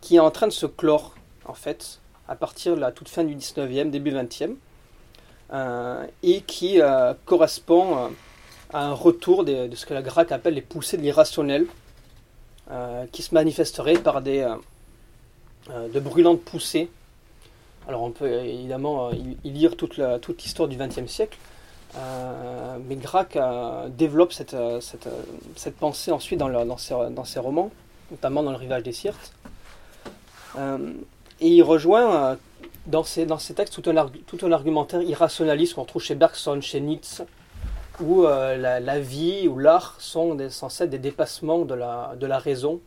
qui 0.01 0.17
est 0.17 0.21
en 0.21 0.31
train 0.31 0.47
de 0.47 0.53
se 0.53 0.67
clore, 0.67 1.15
en 1.45 1.55
fait, 1.55 2.01
à 2.29 2.35
partir 2.35 2.75
de 2.75 2.81
la 2.81 2.93
toute 2.93 3.09
fin 3.09 3.25
du 3.25 3.35
19e, 3.35 3.91
début 3.91 4.13
20e, 4.13 4.57
et 6.23 6.41
qui 6.43 6.81
correspond 7.25 8.11
à 8.73 8.85
un 8.85 8.93
retour 8.93 9.45
de, 9.45 9.69
ce 9.75 9.87
que 9.87 9.95
la 9.95 10.03
Grac 10.03 10.33
appelle 10.33 10.55
les 10.55 10.63
poussées 10.63 10.97
de 10.97 11.03
l'irrationnel, 11.03 11.67
qui 13.13 13.23
se 13.23 13.35
manifesteraient 13.35 13.99
par 13.99 14.23
des, 14.23 14.49
de 15.69 16.01
brûlantes 16.01 16.43
poussées. 16.43 16.89
Alors 17.89 18.03
on 18.03 18.11
peut 18.11 18.31
évidemment 18.31 19.11
y 19.11 19.51
lire 19.51 19.77
toute 19.77 19.99
l'histoire 19.99 20.69
toute 20.69 20.69
du 20.69 20.77
XXe 20.77 21.11
siècle, 21.11 21.39
euh, 21.97 22.79
mais 22.87 22.97
Grac 22.97 23.37
euh, 23.37 23.89
développe 23.89 24.33
cette, 24.33 24.55
euh, 24.55 24.81
cette, 24.81 25.77
pensée 25.77 26.13
ensuite 26.13 26.39
dans, 26.39 26.77
ses, 26.77 27.41
romans, 27.41 27.71
notamment 28.11 28.43
dans 28.43 28.53
Le 28.53 28.57
Rivage 28.57 28.83
des 28.83 28.93
Sirtes. 28.93 29.33
et 30.57 31.49
il 31.49 31.63
rejoint 31.63 32.37
dans 32.87 33.03
ses, 33.03 33.27
textes 33.55 33.81
tout 33.83 33.91
un, 33.91 34.53
argumentaire 34.53 35.03
irrationaliste 35.03 35.75
qu'on 35.75 35.85
trouve 35.85 36.03
chez 36.03 36.15
Bergson, 36.15 36.61
chez 36.61 36.81
Nietzsche, 36.81 37.25
où 38.01 38.23
la, 38.23 39.01
vie 39.01 39.49
ou 39.49 39.59
l'art 39.59 39.97
sont 39.99 40.37
censés 40.49 40.85
être 40.85 40.91
des 40.91 40.99
dépassements 40.99 41.65
de 41.65 41.75
la, 41.75 42.39
raison, 42.39 42.81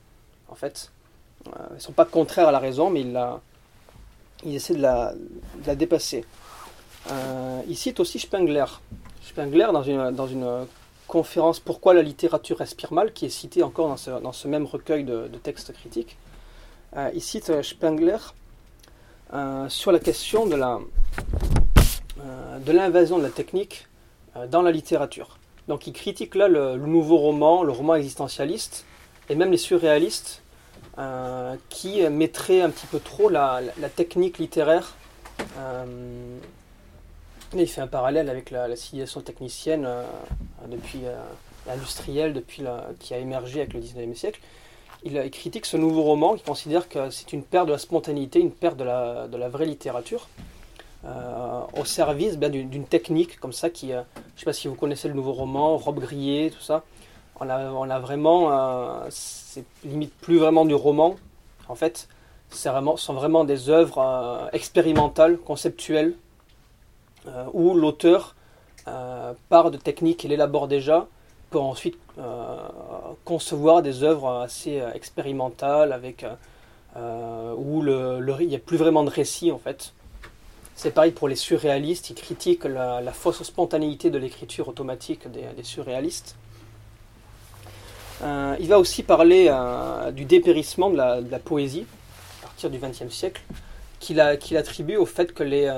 en 0.50 0.56
fait. 0.56 0.92
ils 1.46 1.76
ne 1.76 1.80
sont 1.80 1.94
pas 1.94 2.06
contraires 2.06 2.48
à 2.48 2.52
la 2.52 2.60
raison, 2.60 2.90
mais 2.90 3.02
il, 3.02 3.12
la, 3.12 3.42
essaie 4.46 4.76
de 4.76 4.82
la 4.82 5.76
dépasser. 5.76 6.26
Euh, 7.12 7.62
il 7.68 7.76
cite 7.76 8.00
aussi 8.00 8.20
Spengler. 8.20 8.66
Spengler, 9.22 9.68
dans 9.74 9.84
une, 9.84 10.12
dans 10.12 10.28
une 10.28 10.66
conférence 11.08 11.60
Pourquoi 11.60 11.94
la 11.94 12.02
littérature 12.02 12.58
respire 12.58 12.94
mal, 12.94 13.14
qui 13.14 13.26
est 13.26 13.30
citée 13.30 13.64
encore 13.64 13.88
dans 13.88 13.98
ce, 13.98 14.12
dans 14.12 14.32
ce 14.32 14.48
même 14.48 14.66
recueil 14.66 15.04
de, 15.04 15.28
textes 15.42 15.74
critiques, 15.74 16.18
euh, 16.96 17.10
il 17.14 17.22
cite 17.22 17.50
euh, 17.50 17.64
Spengler 17.64 18.18
sur 19.68 19.92
la 19.92 19.98
question 19.98 20.46
de 20.46 20.56
de 22.60 22.72
l'invasion 22.72 23.18
de 23.18 23.24
la 23.24 23.32
technique 23.32 23.88
dans 24.52 24.62
la 24.62 24.70
littérature. 24.70 25.40
Donc 25.68 25.88
il 25.88 25.94
critique 25.94 26.36
là 26.36 26.48
le, 26.48 26.78
nouveau 26.78 27.18
roman, 27.18 27.64
le 27.64 27.72
roman 27.72 27.96
existentialiste, 27.96 28.86
et 29.30 29.36
même 29.36 29.50
les 29.50 29.58
surréalistes, 29.58 30.44
qui 31.70 32.08
mettraient 32.10 32.62
un 32.62 32.70
petit 32.70 32.86
peu 32.86 33.00
trop 33.00 33.28
la 33.28 33.64
technique 33.96 34.38
littéraire 34.38 34.94
il 37.62 37.68
fait 37.68 37.82
un 37.82 37.88
parallèle 37.88 38.30
avec 38.30 38.52
la, 38.52 38.76
civilisation 38.76 39.22
technicienne 39.22 39.86
euh, 39.86 40.04
depuis 40.68 41.02
euh, 41.06 42.32
depuis 42.34 42.64
qui 43.00 43.14
a 43.14 43.20
émergé 43.20 43.62
avec 43.62 43.74
le 43.74 43.80
19e 43.80 44.16
siècle. 44.16 44.40
Il, 45.04 45.30
critique 45.32 45.66
ce 45.66 45.78
nouveau 45.78 46.04
roman, 46.04 46.36
il 46.36 46.42
considère 46.42 46.90
que 46.90 47.10
c'est 47.10 47.34
une 47.34 47.44
perte 47.44 47.68
de 47.68 47.72
la 47.74 47.78
spontanéité, 47.78 48.40
une 48.40 48.52
perte 48.52 48.78
de 48.78 48.84
la, 48.84 49.50
vraie 49.50 49.66
littérature, 49.66 50.28
euh, 51.06 51.62
au 51.78 51.86
service 51.86 52.38
ben, 52.38 52.52
d'une 52.52 52.86
technique 52.86 53.40
comme 53.40 53.54
ça 53.54 53.70
qui, 53.70 53.90
je 53.90 53.96
ne 53.96 54.04
sais 54.38 54.46
pas 54.46 54.54
si 54.54 54.68
vous 54.68 54.76
connaissez 54.76 55.08
le 55.08 55.14
nouveau 55.14 55.34
roman, 55.34 55.78
Robe 55.78 56.00
grillée, 56.00 56.52
tout 56.52 56.62
ça. 56.62 56.84
On 57.40 57.50
a, 57.50 58.00
vraiment, 58.00 59.02
c'est 59.10 59.66
limite 59.84 60.14
plus 60.16 60.38
vraiment 60.38 60.66
du 60.66 60.76
roman, 60.76 61.16
en 61.68 61.76
fait, 61.76 62.08
c'est 62.50 62.70
vraiment, 62.70 62.96
sont 62.96 63.14
vraiment 63.14 63.44
des 63.44 63.70
œuvres 63.70 64.50
expérimentales, 64.54 65.38
conceptuelles, 65.38 66.14
euh, 67.28 67.46
où 67.54 67.74
l'auteur 67.74 68.36
euh, 68.90 69.32
part 69.48 69.72
de 69.72 69.78
techniques 69.78 70.18
qu'il 70.18 70.34
élabore 70.34 70.68
déjà 70.68 71.08
pour 71.52 71.64
ensuite 71.64 71.98
euh, 72.18 72.58
concevoir 73.24 73.82
des 73.82 74.04
œuvres 74.04 74.42
assez 74.42 74.82
expérimentales 74.94 75.94
avec 75.94 76.26
où 76.96 77.84
il 77.86 78.48
n'y 78.48 78.56
a 78.56 78.60
plus 78.60 78.78
vraiment 78.78 79.04
de 79.04 79.10
récit 79.10 79.52
en 79.52 79.58
fait. 79.58 79.94
C'est 80.76 80.92
pareil 80.92 81.12
pour 81.12 81.28
les 81.28 81.36
surréalistes, 81.36 82.10
ils 82.10 82.16
critiquent 82.16 82.66
la, 82.66 83.12
fausse 83.14 83.42
spontanéité 83.44 84.10
de 84.10 84.18
l'écriture 84.18 84.68
automatique 84.68 85.28
des, 85.32 85.64
surréalistes. 85.64 86.36
il 88.22 88.68
va 88.68 88.80
aussi 88.80 89.02
parler 89.02 89.52
du 90.14 90.26
dépérissement 90.26 90.90
de 90.90 90.98
la, 90.98 91.40
poésie 91.40 91.86
à 92.44 92.48
partir 92.48 92.70
du 92.70 92.78
XXe 92.78 93.10
siècle, 93.10 93.42
qu'il 94.00 94.20
attribue 94.20 94.98
au 94.98 95.06
fait 95.06 95.34
que 95.34 95.44
les, 95.44 95.72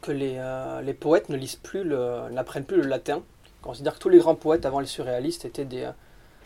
que 0.00 0.12
les, 0.12 0.36
euh, 0.38 0.80
les, 0.82 0.94
poètes 0.94 1.28
ne 1.28 1.36
lisent 1.36 1.56
plus, 1.56 1.84
n'apprennent 2.30 2.64
plus 2.64 2.76
le 2.76 2.88
latin. 2.88 3.22
On 3.62 3.68
considère 3.68 3.94
que 3.94 3.98
tous 3.98 4.08
les 4.08 4.18
grands 4.18 4.34
poètes 4.34 4.66
avant 4.66 4.80
les 4.80 4.86
surréalistes 4.86 5.44
étaient 5.44 5.64
des, 5.64 5.90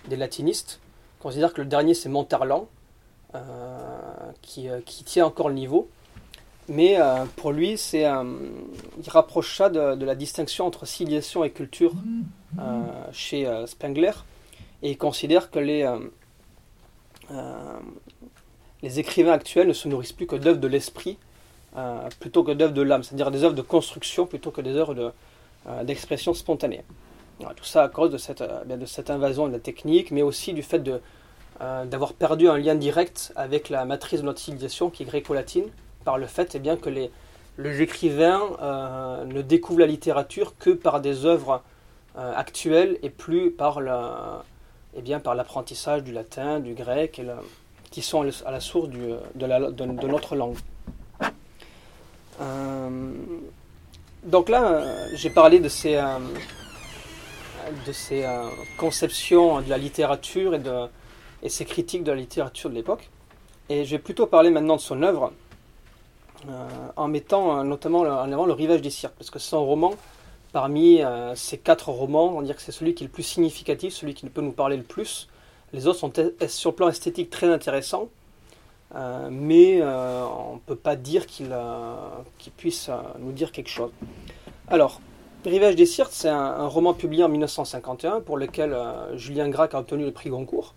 des 0.08 0.16
latinistes. 0.16 0.80
On 1.20 1.24
considère 1.24 1.52
que 1.52 1.60
le 1.60 1.66
dernier 1.66 1.94
c'est 1.94 2.08
Montarlan, 2.08 2.68
euh, 3.34 3.40
qui, 4.42 4.68
euh, 4.68 4.80
qui, 4.84 5.04
tient 5.04 5.26
encore 5.26 5.48
le 5.48 5.54
niveau. 5.54 5.88
Mais 6.70 6.98
pour 7.36 7.50
lui, 7.52 7.78
c'est, 7.78 8.02
il 8.02 9.08
rapproche 9.08 9.56
ça 9.56 9.70
de, 9.70 10.04
la 10.04 10.14
distinction 10.14 10.66
entre 10.66 10.84
civilisation 10.84 11.42
et 11.42 11.50
culture 11.50 11.94
chez 13.10 13.50
Spengler. 13.66 14.12
Et 14.82 14.90
il 14.90 14.98
considère 14.98 15.50
que 15.50 15.58
les, 15.58 15.90
les 18.82 18.98
écrivains 18.98 19.32
actuels 19.32 19.68
ne 19.68 19.72
se 19.72 19.88
nourrissent 19.88 20.12
plus 20.12 20.26
que 20.26 20.36
d'œuvres 20.36 20.60
de 20.60 20.68
l'esprit 20.68 21.16
euh, 21.76 22.08
plutôt 22.18 22.44
que 22.44 22.52
d'œuvres 22.52 22.72
de 22.72 22.80
l'âme, 22.82 23.02
c'est-à-dire 23.02 23.30
des 23.30 23.44
œuvres 23.44 23.54
de 23.54 23.62
construction 23.62 24.26
plutôt 24.26 24.50
que 24.50 24.62
des 24.62 24.74
œuvres 24.74 25.12
euh, 25.68 25.84
d'expression 25.84 26.32
spontanée. 26.32 26.82
tout 27.40 27.64
ça 27.64 27.84
à 27.84 27.88
cause 27.88 28.10
de 28.10 28.16
cette, 28.16 28.40
euh, 28.40 28.64
de 28.64 28.86
cette 28.86 29.10
invasion 29.10 29.46
de 29.46 29.52
la 29.52 29.58
technique, 29.58 30.10
mais 30.10 30.22
aussi 30.22 30.54
du 30.54 30.62
fait 30.62 30.78
de, 30.78 31.00
d'avoir 31.60 32.14
perdu 32.14 32.48
un 32.48 32.56
lien 32.56 32.74
direct 32.74 33.32
avec 33.36 33.68
la 33.68 33.84
matrice 33.84 34.20
de 34.20 34.26
notre 34.26 34.38
civilisation 34.40 34.88
qui 34.88 35.02
est 35.02 35.06
gréco-latine, 35.06 35.66
par 36.04 36.16
le 36.16 36.26
fait 36.26 36.54
eh 36.54 36.58
bien, 36.58 36.76
que 36.76 36.88
les, 36.88 37.10
les 37.58 37.82
écrivains 37.82 38.40
ne 39.26 39.42
découvrent 39.42 39.80
la 39.80 39.86
littérature 39.86 40.56
que 40.56 40.70
par 40.70 41.00
des 41.00 41.26
œuvres 41.26 41.62
actuelles 42.14 42.96
et 43.02 43.10
plus 43.10 43.50
par, 43.50 43.80
la, 43.80 44.44
eh 44.96 45.02
l'apprentissage 45.02 46.04
du 46.04 46.12
latin, 46.12 46.60
du 46.60 46.74
grec, 46.74 47.18
et 47.18 47.26
qui 47.90 48.02
sont 48.02 48.24
à 48.46 48.50
la 48.52 48.60
source 48.60 48.88
de, 48.88 49.18
de 49.34 50.06
notre 50.06 50.36
langue. 50.36 50.56
Euh, 52.40 53.12
donc 54.24 54.48
là, 54.48 54.64
euh, 54.64 55.08
j'ai 55.14 55.30
parlé 55.30 55.60
de 55.60 55.68
ces, 55.68 55.96
euh, 55.96 56.18
de 57.86 57.92
ces 57.92 58.24
conceptions 58.76 59.60
de 59.60 59.68
la 59.68 59.78
littérature 59.78 60.54
et, 60.54 60.58
de, 60.58 60.86
et 61.42 61.48
ces 61.48 61.64
critiques 61.64 62.04
de 62.04 62.12
la 62.12 62.16
littérature 62.16 62.70
de 62.70 62.74
l'époque. 62.74 63.10
Et 63.68 63.84
je 63.84 63.90
vais 63.90 64.02
plutôt 64.02 64.26
parler 64.26 64.50
maintenant 64.50 64.76
de 64.76 64.80
son 64.80 65.02
œuvre, 65.02 65.32
en 66.96 67.08
mettant 67.08 67.64
notamment 67.64 68.00
en 68.00 68.32
avant 68.32 68.46
le 68.46 68.52
rivage 68.52 68.80
des 68.80 68.90
cirques, 68.90 69.14
parce 69.18 69.28
que 69.28 69.38
c'est 69.38 69.56
un 69.56 69.58
roman, 69.58 69.92
parmi 70.52 71.02
ces 71.34 71.58
quatre 71.58 71.90
romans, 71.90 72.38
on 72.38 72.42
dirait 72.42 72.54
que 72.54 72.62
c'est 72.62 72.72
celui 72.72 72.94
qui 72.94 73.04
est 73.04 73.08
le 73.08 73.12
plus 73.12 73.24
significatif, 73.24 73.92
celui 73.92 74.14
qui 74.14 74.26
peut 74.30 74.40
nous 74.40 74.52
parler 74.52 74.78
le 74.78 74.84
plus. 74.84 75.28
Les 75.74 75.86
autres 75.86 75.98
sont 75.98 76.12
sur 76.46 76.70
le 76.70 76.76
plan 76.76 76.88
esthétique 76.88 77.28
très 77.28 77.52
intéressants, 77.52 78.08
euh, 78.94 79.28
mais 79.30 79.80
euh, 79.80 80.24
on 80.24 80.54
ne 80.54 80.60
peut 80.60 80.76
pas 80.76 80.96
dire 80.96 81.26
qu'il 81.26 81.50
puisse 82.56 82.88
euh, 82.88 82.96
nous 83.18 83.32
dire 83.32 83.52
quelque 83.52 83.68
chose. 83.68 83.90
Alors, 84.68 85.00
Rivage 85.44 85.76
des 85.76 85.86
Sirtes, 85.86 86.12
c'est 86.12 86.28
un, 86.28 86.66
roman 86.66 86.94
publié 86.94 87.22
en 87.22 87.28
1951 87.28 88.20
pour 88.20 88.36
lequel 88.36 88.76
Julien 89.14 89.48
Gracq 89.48 89.74
a 89.74 89.78
obtenu 89.78 90.04
le 90.04 90.10
prix 90.10 90.30
Goncourt. 90.30 90.74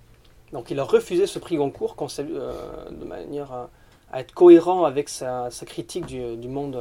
Donc 0.53 0.70
il 0.70 0.80
a 0.80 0.84
refusé 0.84 1.27
ce 1.27 1.39
prix 1.39 1.58
Goncourt 1.58 1.96
de 2.20 3.06
manière 3.06 3.68
à 4.13 4.22
être 4.22 4.34
cohérent 4.34 4.86
avec 4.86 5.10
sa, 5.10 5.50
critique 5.65 6.06
du 6.06 6.48
monde 6.48 6.77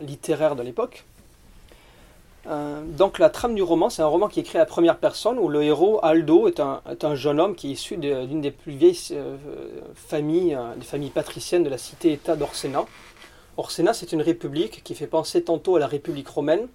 littéraire 0.00 0.56
de 0.56 0.62
l'époque. 0.62 1.04
Euh, 2.48 2.82
donc 2.82 3.18
la 3.18 3.28
trame 3.28 3.54
du 3.54 3.62
roman, 3.62 3.90
c'est 3.90 4.00
un 4.00 4.06
roman 4.06 4.28
qui 4.28 4.40
est 4.40 4.42
écrit 4.42 4.58
à 4.58 4.64
première 4.64 4.96
personne 4.96 5.38
où 5.38 5.48
le 5.48 5.62
héros 5.62 6.00
Aldo 6.02 6.48
est 6.48 6.60
un, 6.60 7.14
jeune 7.14 7.40
homme 7.40 7.54
qui 7.54 7.68
est 7.68 7.72
issu 7.72 7.98
d'une 7.98 8.40
des 8.40 8.50
plus 8.50 8.72
vieilles 8.72 8.98
euh, 9.12 9.36
familles, 9.94 10.54
euh, 10.54 10.74
des 10.76 10.84
familles 10.84 11.10
patriciennes 11.10 11.62
de 11.62 11.68
la 11.68 11.76
cité-État 11.76 12.36
d'Orsena. 12.36 12.86
Orsena, 13.58 13.92
c'est 13.92 14.12
une 14.12 14.22
république 14.22 14.82
qui 14.82 14.94
fait 14.94 15.06
penser 15.06 15.42
tantôt 15.42 15.76
à 15.76 15.78
la 15.78 15.86
République 15.86 16.28
romaine, 16.28 16.68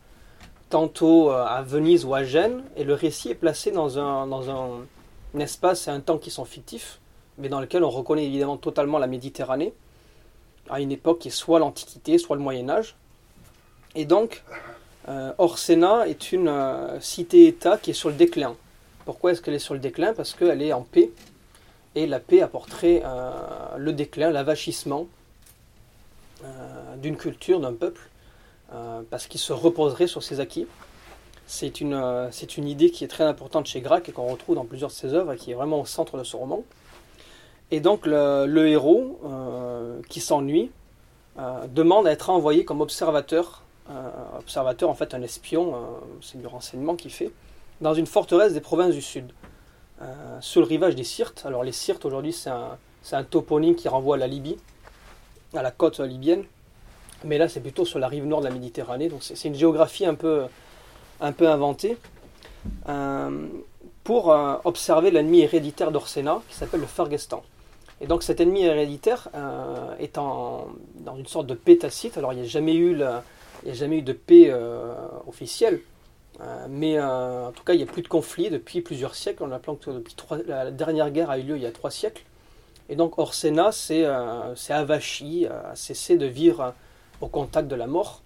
tantôt 0.69 1.29
à 1.31 1.61
Venise 1.61 2.03
ou 2.03 2.13
à 2.13 2.23
Gênes, 2.23 2.61
et 2.75 2.83
le 2.83 2.93
récit 2.93 3.29
est 3.29 3.35
placé 3.35 3.71
dans 3.71 3.97
un, 3.99 4.29
un, 4.31 5.39
espace 5.39 5.87
et 5.87 5.91
un 5.91 6.01
temps 6.01 6.17
qui 6.17 6.29
sont 6.29 6.43
fictifs, 6.43 6.99
mais 7.37 7.47
dans 7.47 7.61
lequel 7.61 7.85
on 7.85 7.89
reconnaît 7.89 8.25
évidemment 8.25 8.57
totalement 8.57 8.97
la 8.97 9.07
Méditerranée, 9.07 9.73
à 10.69 10.81
une 10.81 10.91
époque 10.91 11.19
qui 11.19 11.29
est 11.29 11.31
soit 11.31 11.59
l'Antiquité, 11.59 12.17
soit 12.17 12.35
le 12.35 12.41
Moyen 12.41 12.69
Âge. 12.69 12.97
Et 13.95 14.03
donc, 14.03 14.43
Orsena 15.37 16.07
est 16.07 16.31
une 16.31 16.47
euh, 16.47 16.99
cité-État 16.99 17.77
qui 17.77 17.91
est 17.91 17.93
sur 17.93 18.09
le 18.09 18.15
déclin. 18.15 18.55
Pourquoi 19.05 19.31
est-ce 19.31 19.41
qu'elle 19.41 19.53
est 19.53 19.59
sur 19.59 19.73
le 19.73 19.79
déclin? 19.79 20.13
Parce 20.13 20.33
qu'elle 20.33 20.61
est 20.61 20.73
en 20.73 20.83
paix. 20.83 21.11
Et 21.95 22.07
la 22.07 22.19
paix 22.19 22.41
apporterait 22.41 23.03
euh, 23.05 23.31
le 23.77 23.93
déclin, 23.93 24.31
l'avachissement 24.31 25.07
d'une 26.97 27.15
culture, 27.15 27.61
d'un 27.61 27.71
peuple, 27.71 28.09
parce 29.09 29.27
qu'il 29.27 29.39
se 29.39 29.53
reposerait 29.53 30.07
sur 30.07 30.21
ses 30.21 30.41
acquis. 30.41 30.67
C'est 31.47 31.79
une, 31.79 31.93
une 32.57 32.67
idée 32.67 32.91
qui 32.91 33.05
est 33.05 33.07
très 33.07 33.23
importante 33.23 33.65
chez 33.65 33.79
Grac 33.79 34.09
et 34.09 34.11
qu'on 34.11 34.27
retrouve 34.27 34.55
dans 34.55 34.65
plusieurs 34.65 34.89
de 34.89 34.95
ses 34.95 35.13
œuvres 35.13 35.31
et 35.31 35.37
qui 35.37 35.51
est 35.51 35.53
vraiment 35.53 35.79
au 35.79 35.85
centre 35.85 36.17
de 36.17 36.25
ce 36.25 36.35
roman. 36.35 36.65
Et 37.71 37.79
donc 37.79 38.05
le, 38.05 38.67
héros, 38.67 39.21
qui 40.09 40.19
s'ennuie, 40.19 40.69
demande 41.69 42.07
à 42.07 42.11
être 42.11 42.29
envoyé 42.29 42.65
comme 42.65 42.81
observateur, 42.81 43.62
observateur 44.37 44.89
en 44.89 44.93
fait 44.93 45.13
un 45.13 45.21
espion, 45.21 45.75
c'est 46.21 46.39
du 46.39 46.47
renseignement 46.47 46.95
qu'il 46.95 47.11
fait, 47.11 47.31
dans 47.81 47.93
une 47.93 48.05
forteresse 48.05 48.53
des 48.53 48.61
provinces 48.61 48.93
du 48.93 49.01
sud, 49.01 49.31
sur 50.39 50.61
le 50.61 50.67
rivage 50.67 50.95
des 50.95 51.03
Sirtes. 51.03 51.43
Alors 51.45 51.63
les 51.63 51.71
Sirtes 51.71 52.05
aujourd'hui 52.05 52.33
c'est 52.33 52.49
un, 52.49 52.77
un 53.11 53.23
toponyme 53.23 53.75
qui 53.75 53.87
renvoie 53.89 54.15
à 54.15 54.19
la 54.19 54.27
Libye, 54.27 54.57
à 55.53 55.61
la 55.61 55.71
côte 55.71 55.99
libyenne. 55.99 56.45
Mais 57.25 57.37
là 57.37 57.47
c'est 57.47 57.61
plutôt 57.61 57.85
sur 57.85 57.99
la 57.99 58.07
rive 58.07 58.25
nord 58.25 58.39
de 58.39 58.47
la 58.47 58.53
Méditerranée, 58.53 59.09
donc 59.09 59.23
c'est 59.23 59.47
une 59.47 59.55
géographie 59.55 60.05
un 60.05 60.15
peu, 60.15 60.45
un 61.21 61.31
peu 61.31 61.49
inventée, 61.49 61.97
euh, 62.89 63.47
pour 64.03 64.31
euh, 64.31 64.55
observer 64.65 65.11
l'ennemi 65.11 65.41
héréditaire 65.41 65.91
d'Orsena, 65.91 66.41
qui 66.49 66.55
s'appelle 66.55 66.81
le 66.81 66.85
Fargestan. 66.85 67.43
Et 68.01 68.07
donc 68.07 68.23
cet 68.23 68.41
ennemi 68.41 68.63
héréditaire 68.63 69.29
euh, 69.33 69.95
est 69.99 70.15
dans 70.15 70.67
une 71.17 71.27
sorte 71.27 71.47
de 71.47 71.53
paix 71.53 71.77
tacite, 71.77 72.17
alors 72.17 72.33
il 72.33 72.39
n'y 72.39 72.45
a, 72.45 72.47
jamais 72.47 72.75
eu 72.75 72.97
a 73.71 73.73
jamais 73.73 73.97
eu 73.97 74.01
de 74.01 74.13
paix 74.13 74.53
officielle, 75.27 75.79
mais 76.69 77.01
en 77.01 77.51
tout 77.51 77.63
cas 77.63 77.73
il 77.73 77.77
n'y 77.77 77.83
a 77.83 77.85
plus 77.85 78.01
de 78.01 78.07
conflit 78.07 78.49
depuis 78.49 78.81
plusieurs 78.81 79.15
siècles, 79.15 79.43
on 79.43 79.47
depuis 79.93 80.15
la 80.47 80.71
dernière 80.71 81.11
guerre 81.11 81.29
a 81.29 81.37
eu 81.37 81.43
lieu 81.43 81.55
il 81.57 81.63
y 81.63 81.65
a 81.65 81.71
trois 81.71 81.91
siècles, 81.91 82.23
et 82.89 82.95
donc 82.95 83.17
Orsena 83.17 83.71
s'est 83.71 84.05
avachi, 84.69 85.47
a 85.47 85.75
cessé 85.75 86.17
de 86.17 86.25
vivre 86.25 86.73
au 87.21 87.27
contact 87.27 87.67
de 87.67 87.75
la 87.75 87.87
mort. 87.87 88.21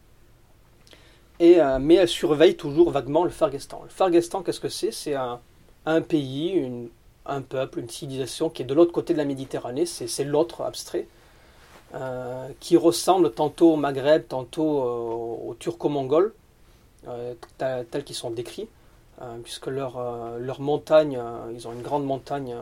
Et, 1.39 1.61
euh, 1.61 1.77
mais 1.79 1.95
elle 1.95 2.07
surveille 2.07 2.55
toujours 2.55 2.89
vaguement 2.89 3.23
le 3.23 3.29
Fargestan. 3.29 3.81
Le 3.83 3.89
Fargestan, 3.89 4.41
qu'est-ce 4.41 4.59
que 4.59 4.69
c'est? 4.69 4.91
C'est 4.91 5.13
un, 5.13 6.01
pays, 6.01 6.89
un 7.25 7.41
peuple, 7.41 7.79
une 7.79 7.89
civilisation 7.89 8.49
qui 8.49 8.63
est 8.63 8.65
de 8.65 8.73
l'autre 8.73 8.91
côté 8.91 9.13
de 9.13 9.19
la 9.19 9.25
Méditerranée, 9.25 9.85
c'est 9.85 10.23
l'autre 10.23 10.63
abstrait, 10.63 11.07
euh, 11.95 12.49
qui 12.59 12.77
ressemble 12.77 13.31
tantôt 13.31 13.73
au 13.73 13.75
Maghreb, 13.75 14.27
tantôt 14.27 14.81
aux 14.81 15.55
Turco-Mongols, 15.59 16.33
euh, 17.07 17.33
tels 17.57 18.03
qu'ils 18.03 18.15
sont 18.15 18.31
décrits, 18.31 18.67
puisque 19.43 19.67
leur, 19.67 19.99
leur 20.37 20.61
montagne, 20.61 21.19
ils 21.53 21.67
ont 21.67 21.73
une 21.73 21.81
grande 21.81 22.05
montagne 22.05 22.55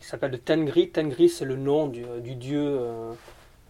qui 0.00 0.06
s'appelle 0.06 0.32
le 0.32 0.38
Tengri. 0.38 0.90
Tengri, 0.90 1.28
c'est 1.28 1.44
le 1.44 1.56
nom 1.56 1.88
du, 1.88 2.34
dieu 2.34 2.78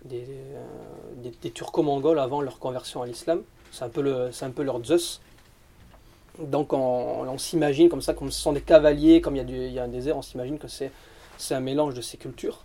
des, 0.04 0.24
euh, 0.28 1.30
des, 1.42 1.50
turco-mongols 1.50 2.18
avant 2.18 2.40
leur 2.40 2.58
conversion 2.58 3.02
à 3.02 3.06
l'islam. 3.06 3.42
C'est 3.72 3.84
un, 3.84 3.88
peu 3.88 4.02
le, 4.02 4.30
un 4.40 4.50
peu 4.50 4.62
leur 4.62 4.82
Zeus. 4.84 5.20
Donc 6.38 6.72
on, 6.72 7.38
s'imagine 7.38 7.88
comme 7.88 8.02
ça, 8.02 8.12
comme 8.12 8.30
ce 8.30 8.40
sont 8.40 8.52
des 8.52 8.60
cavaliers, 8.60 9.20
comme 9.20 9.36
il 9.36 9.48
y 9.48 9.66
il 9.66 9.72
y 9.72 9.78
a 9.78 9.84
un 9.84 9.88
désert, 9.88 10.16
on 10.16 10.22
s'imagine 10.22 10.58
que 10.58 10.68
c'est 10.68 10.90
un 11.50 11.60
mélange 11.60 11.94
de 11.94 12.00
ces 12.00 12.16
cultures. 12.16 12.64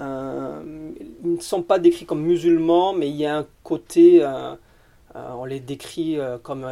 Euh, 0.00 0.90
ils 1.24 1.34
ne 1.34 1.40
sont 1.40 1.62
pas 1.62 1.78
décrits 1.78 2.06
comme 2.06 2.22
musulmans, 2.22 2.92
mais 2.92 3.08
il 3.08 3.16
y 3.16 3.26
a 3.26 3.38
un 3.38 3.46
côté, 3.64 4.22
euh, 4.22 4.54
on 5.14 5.44
les 5.44 5.60
décrit 5.60 6.18
comme 6.42 6.66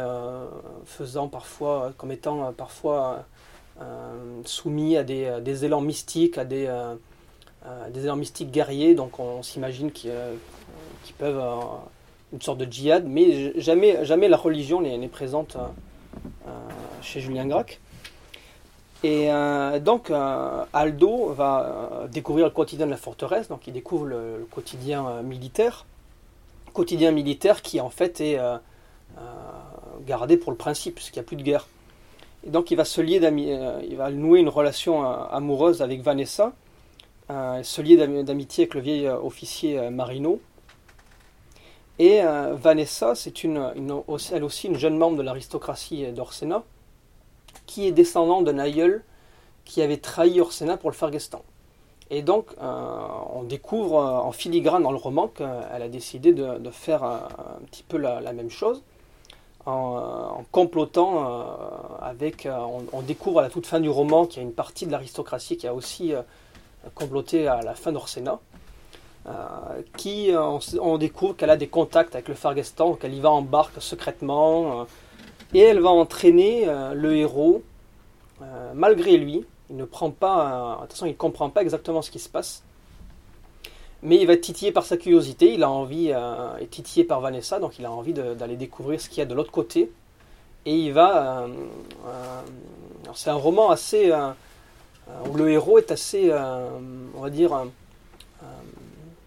faisant 0.85 1.27
parfois, 1.27 1.93
comme 1.97 2.11
étant 2.11 2.53
parfois 2.53 3.25
soumis 4.45 4.97
à 4.97 5.03
des, 5.03 5.65
élans 5.65 5.81
mystiques, 5.81 6.37
à 6.37 6.45
des, 6.45 6.69
euh, 7.67 7.89
élans 7.93 8.15
mystiques 8.15 8.51
guerriers, 8.51 8.95
donc 8.95 9.19
on 9.19 9.43
s'imagine 9.43 9.91
qu'ils 9.91 10.11
euh, 10.11 10.35
peuvent 11.17 11.39
euh, 11.39 11.61
une 12.31 12.41
sorte 12.41 12.59
de 12.59 12.71
djihad, 12.71 13.05
mais 13.05 13.59
jamais, 13.59 14.05
jamais 14.05 14.29
la 14.29 14.37
religion 14.37 14.81
n'est 14.81 15.07
présente 15.07 15.57
chez 17.01 17.19
Julien 17.19 17.45
Gracq. 17.45 17.79
Et 19.03 19.29
donc 19.81 20.11
Aldo 20.73 21.31
va 21.33 22.07
découvrir 22.11 22.45
le 22.45 22.51
quotidien 22.51 22.87
de 22.87 22.91
la 22.91 22.97
forteresse, 22.97 23.47
donc 23.47 23.67
il 23.67 23.73
découvre 23.73 24.05
le, 24.05 24.47
quotidien 24.49 25.21
militaire, 25.21 25.85
quotidien 26.73 27.11
militaire 27.11 27.61
qui 27.61 27.79
en 27.79 27.91
fait 27.91 28.19
est 28.21 28.39
gardé 30.07 30.35
pour 30.35 30.51
le 30.51 30.57
principe, 30.57 30.95
puisqu'il 30.95 31.19
n'y 31.19 31.25
a 31.25 31.27
plus 31.27 31.35
de 31.35 31.43
guerre. 31.43 31.67
Et 32.45 32.49
donc 32.49 32.71
il 32.71 32.75
va 32.75 32.85
se 32.85 32.99
lier, 32.99 33.21
il 33.87 33.97
va 33.97 34.09
nouer 34.09 34.39
une 34.39 34.49
relation 34.49 35.05
amoureuse 35.05 35.83
avec 35.83 36.01
Vanessa, 36.01 36.53
se 37.29 37.81
lier 37.81 37.97
d'amitié 38.23 38.63
avec 38.63 38.73
le 38.73 38.81
vieil 38.81 39.07
euh, 39.07 39.19
officier 39.19 39.77
euh, 39.77 39.89
Marino. 39.89 40.39
Et 41.99 42.21
euh, 42.21 42.53
Vanessa, 42.55 43.15
c'est 43.15 43.43
une, 43.43 43.71
elle 44.31 44.43
aussi 44.43 44.67
une 44.67 44.77
jeune 44.77 44.97
membre 44.97 45.17
de 45.17 45.23
l'aristocratie 45.23 46.11
d'Orsena, 46.11 46.63
qui 47.65 47.87
est 47.87 47.91
descendant 47.91 48.41
d'un 48.41 48.59
aïeul 48.59 49.03
qui 49.65 49.81
avait 49.81 49.97
trahi 49.97 50.39
Orsena 50.39 50.77
pour 50.77 50.89
le 50.89 50.95
Fargestan. 50.95 51.41
Et 52.09 52.21
donc, 52.21 52.45
on 52.61 53.43
découvre 53.43 53.97
en 53.97 54.31
filigrane 54.31 54.81
dans 54.81 54.91
le 54.91 54.97
roman 54.97 55.27
qu'elle 55.27 55.81
a 55.81 55.89
décidé 55.89 56.31
de, 56.31 56.71
faire 56.71 57.03
un, 57.03 57.27
petit 57.69 57.83
peu 57.83 57.97
la, 57.97 58.31
même 58.31 58.49
chose, 58.49 58.81
en, 59.65 60.45
complotant 60.53 61.45
avec. 62.01 62.47
On, 62.93 63.01
découvre 63.01 63.39
à 63.39 63.41
la 63.41 63.49
toute 63.49 63.65
fin 63.65 63.81
du 63.81 63.89
roman 63.89 64.25
qu'il 64.25 64.41
y 64.41 64.45
a 64.45 64.47
une 64.47 64.53
partie 64.53 64.85
de 64.85 64.91
l'aristocratie 64.93 65.57
qui 65.57 65.67
a 65.67 65.73
aussi 65.73 66.13
comploté 66.95 67.45
à 67.49 67.61
la 67.61 67.75
fin 67.75 67.91
d'Orsena, 67.91 68.39
euh, 69.27 69.81
qui 69.97 70.31
euh, 70.31 70.57
on, 70.79 70.97
découvre 70.97 71.35
qu'elle 71.35 71.49
a 71.49 71.57
des 71.57 71.67
contacts 71.67 72.15
avec 72.15 72.29
le 72.29 72.33
Fargestan, 72.33 72.93
qu'elle 72.93 73.13
y 73.13 73.19
va 73.19 73.29
en 73.29 73.41
barque 73.41 73.81
secrètement, 73.81 74.81
euh, 74.81 74.83
et 75.53 75.59
elle 75.59 75.79
va 75.79 75.89
entraîner 75.89 76.65
le 76.93 77.15
héros, 77.15 77.61
malgré 78.73 79.17
lui. 79.17 79.45
Il 79.69 79.75
ne 79.75 79.85
prend 79.85 80.11
pas, 80.11 80.79
attention, 80.81 81.05
il 81.05 81.11
ne 81.11 81.17
comprend 81.17 81.49
pas 81.49 81.61
exactement 81.61 82.01
ce 82.01 82.09
qui 82.09 82.19
se 82.19 82.29
passe, 82.29 82.63
mais 84.03 84.17
il 84.17 84.27
va 84.27 84.37
titillé 84.37 84.71
par 84.71 84.85
sa 84.85 84.95
curiosité, 84.95 85.53
il 85.53 85.63
a 85.63 85.69
envie, 85.69 86.11
euh, 86.13 86.55
est 86.57 86.69
titillé 86.69 87.03
par 87.03 87.19
Vanessa, 87.19 87.59
donc 87.59 87.79
il 87.79 87.85
a 87.85 87.91
envie 87.91 88.13
d'aller 88.13 88.55
découvrir 88.55 89.01
ce 89.01 89.09
qu'il 89.09 89.17
y 89.19 89.21
a 89.21 89.25
de 89.25 89.33
l'autre 89.33 89.51
côté. 89.51 89.91
Et 90.65 90.75
il 90.75 90.93
va. 90.93 91.47
c'est 93.13 93.29
un 93.29 93.35
roman 93.35 93.69
assez, 93.69 94.11
où 95.29 95.35
le 95.35 95.49
héros 95.49 95.77
est 95.77 95.91
assez, 95.91 96.29
euh, 96.29 96.67
on 97.15 97.21
va 97.21 97.29
dire, 97.29 97.65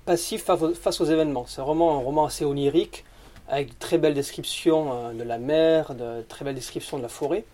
passif 0.04 0.44
face 0.44 1.00
aux 1.00 1.04
événements. 1.04 1.44
C'est 1.46 1.60
un 1.60 1.64
roman 1.64 2.24
assez 2.24 2.44
onirique, 2.44 3.04
avec 3.50 3.70
de 3.70 3.74
très 3.78 3.98
belles 3.98 4.14
descriptions 4.14 4.92
euh, 4.92 5.12
de 5.12 5.22
la 5.22 5.38
mer, 5.38 5.94
de 5.94 6.22
très 6.28 6.44
belles 6.44 6.54
descriptions 6.54 6.96
de 6.96 7.02
la 7.02 7.08
forêt. 7.08 7.44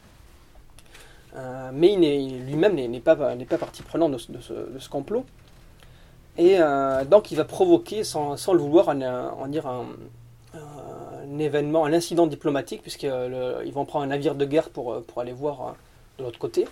Euh, 1.34 1.70
mais 1.72 1.96
lui-même 1.96 2.74
n'est 2.74 3.00
pas, 3.00 3.16
pas 3.16 3.58
partie 3.58 3.82
prenante 3.82 4.12
de, 4.30 4.40
ce, 4.40 4.88
complot. 4.88 5.24
Et 6.38 6.58
donc 7.10 7.30
il 7.30 7.36
va 7.36 7.44
provoquer, 7.44 8.04
sans, 8.04 8.34
le 8.34 8.58
vouloir, 8.58 8.90
un, 8.90 9.48
dire 9.48 9.66
un, 9.66 9.86
événement, 11.38 11.84
un 11.84 11.92
incident 11.92 12.26
diplomatique, 12.26 12.82
puisqu'ils 12.82 13.72
vont 13.72 13.84
prendre 13.86 14.04
un 14.04 14.08
navire 14.08 14.34
de 14.34 14.44
guerre 14.44 14.68
pour, 14.70 15.02
pour 15.02 15.20
aller 15.20 15.32
voir 15.32 15.76
de 16.18 16.24
l'autre 16.24 16.38
côté 16.38 16.66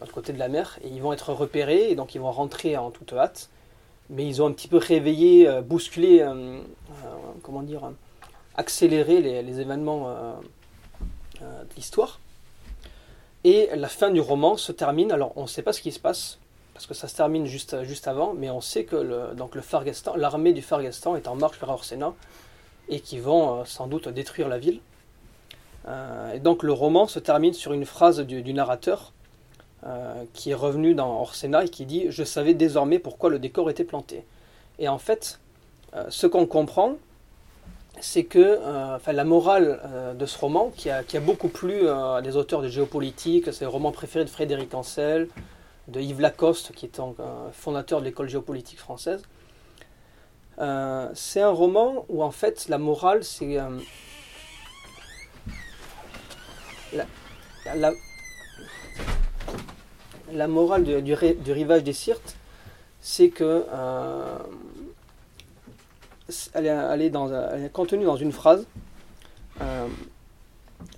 l'autre 0.00 0.12
côté 0.12 0.32
de 0.32 0.38
la 0.38 0.48
mer, 0.48 0.78
et 0.82 0.88
ils 0.88 1.02
vont 1.02 1.12
être 1.12 1.32
repérés, 1.32 1.90
et 1.90 1.94
donc 1.94 2.14
ils 2.14 2.20
vont 2.20 2.30
rentrer 2.30 2.76
en 2.76 2.90
toute 2.90 3.12
hâte. 3.12 3.50
Mais 4.10 4.26
ils 4.26 4.40
ont 4.40 4.46
un 4.46 4.52
petit 4.52 4.68
peu 4.68 4.78
réveillé, 4.78 5.46
euh, 5.46 5.60
bousculé, 5.60 6.20
euh, 6.20 6.32
euh, 6.32 6.62
comment 7.42 7.62
dire, 7.62 7.90
accéléré 8.58 9.20
les, 9.22 9.60
événements 9.60 10.14
de 11.40 11.74
l'histoire. 11.76 12.20
Et 13.44 13.70
la 13.74 13.88
fin 13.88 14.10
du 14.10 14.20
roman 14.20 14.56
se 14.56 14.72
termine, 14.72 15.10
alors 15.12 15.32
on 15.36 15.42
ne 15.42 15.46
sait 15.46 15.62
pas 15.62 15.72
ce 15.72 15.80
qui 15.80 15.92
se 15.92 16.00
passe, 16.00 16.38
parce 16.74 16.86
que 16.86 16.92
ça 16.92 17.08
se 17.08 17.16
termine 17.16 17.46
juste, 17.46 17.82
juste 17.84 18.06
avant, 18.06 18.34
mais 18.34 18.50
on 18.50 18.60
sait 18.60 18.84
que 18.84 19.32
donc 19.34 19.54
le 19.54 19.62
l'armée 20.16 20.52
du 20.52 20.60
Fargestan 20.60 21.16
est 21.16 21.28
en 21.28 21.36
marche 21.36 21.58
vers 21.58 21.70
Orsena, 21.70 22.12
et 22.90 23.00
qui 23.00 23.18
vont 23.18 23.64
sans 23.64 23.86
doute 23.86 24.08
détruire 24.08 24.48
la 24.48 24.58
ville. 24.58 24.80
et 26.34 26.40
donc 26.40 26.62
le 26.62 26.72
roman 26.72 27.06
se 27.06 27.20
termine 27.20 27.54
sur 27.54 27.72
une 27.72 27.86
phrase 27.86 28.20
du 28.20 28.52
narrateur 28.52 29.12
euh, 29.86 30.24
qui 30.32 30.50
est 30.50 30.54
revenu 30.54 30.96
dans 30.96 31.20
Orsena 31.20 31.64
et 31.64 31.68
qui 31.68 31.86
dit 31.86 32.06
Je 32.08 32.24
savais 32.24 32.52
désormais 32.52 32.98
pourquoi 32.98 33.30
le 33.30 33.38
décor 33.38 33.70
était 33.70 33.84
planté. 33.84 34.24
Et 34.80 34.88
en 34.88 34.98
fait, 34.98 35.38
euh, 35.94 36.04
ce 36.08 36.26
qu'on 36.26 36.46
comprend, 36.46 36.96
c'est 38.00 38.24
que 38.24 38.38
euh, 38.38 38.96
enfin, 38.96 39.12
la 39.12 39.24
morale 39.24 39.80
de 40.18 40.26
ce 40.26 40.38
roman, 40.38 40.70
qui 40.76 40.90
a, 40.90 41.02
beaucoup 41.20 41.48
plu 41.48 41.88
à 41.88 42.20
des 42.22 42.36
auteurs 42.36 42.62
de 42.62 42.68
géopolitique, 42.68 43.52
c'est 43.52 43.64
le 43.64 43.70
roman 43.70 43.92
préféré 43.92 44.24
de 44.24 44.30
Frédéric 44.30 44.74
Ancel, 44.74 45.28
de 45.88 46.00
Yves 46.00 46.20
Lacoste, 46.20 46.72
qui 46.72 46.86
est 46.86 47.00
un 47.00 47.14
fondateur 47.52 48.00
de 48.00 48.04
l'école 48.04 48.28
géopolitique 48.28 48.78
française. 48.78 49.22
c'est 51.14 51.40
un 51.40 51.50
roman 51.50 52.04
où 52.08 52.22
en 52.22 52.30
fait 52.30 52.68
la 52.68 52.78
morale, 52.78 53.24
c'est 53.24 53.58
la, 60.32 60.48
morale 60.48 60.84
du, 61.02 61.14
rivage 61.52 61.84
des 61.84 61.92
Sirtes, 61.92 62.36
c'est 63.00 63.28
que 63.28 63.66
euh, 63.72 64.38
elle, 66.54 67.02
est, 67.02 67.72
contenue 67.72 68.04
dans 68.04 68.16
une 68.16 68.32
phrase. 68.32 68.66
Euh, 69.60 69.86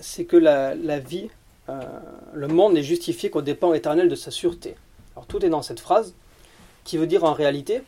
c'est 0.00 0.24
que 0.24 0.36
la, 0.36 0.98
vie, 0.98 1.30
euh, 1.68 1.80
le 2.34 2.48
monde 2.48 2.74
n'est 2.74 2.82
justifié 2.82 3.30
qu'au 3.30 3.42
dépens 3.42 3.72
éternel 3.72 4.08
de 4.08 4.14
sa 4.14 4.30
sûreté. 4.30 4.76
Alors 5.16 5.26
tout 5.26 5.44
est 5.44 5.48
dans 5.48 5.62
cette 5.62 5.80
phrase. 5.80 6.14
qui 6.84 6.96
veut 6.96 7.06
dire 7.06 7.24
en 7.24 7.32
réalité 7.32 7.82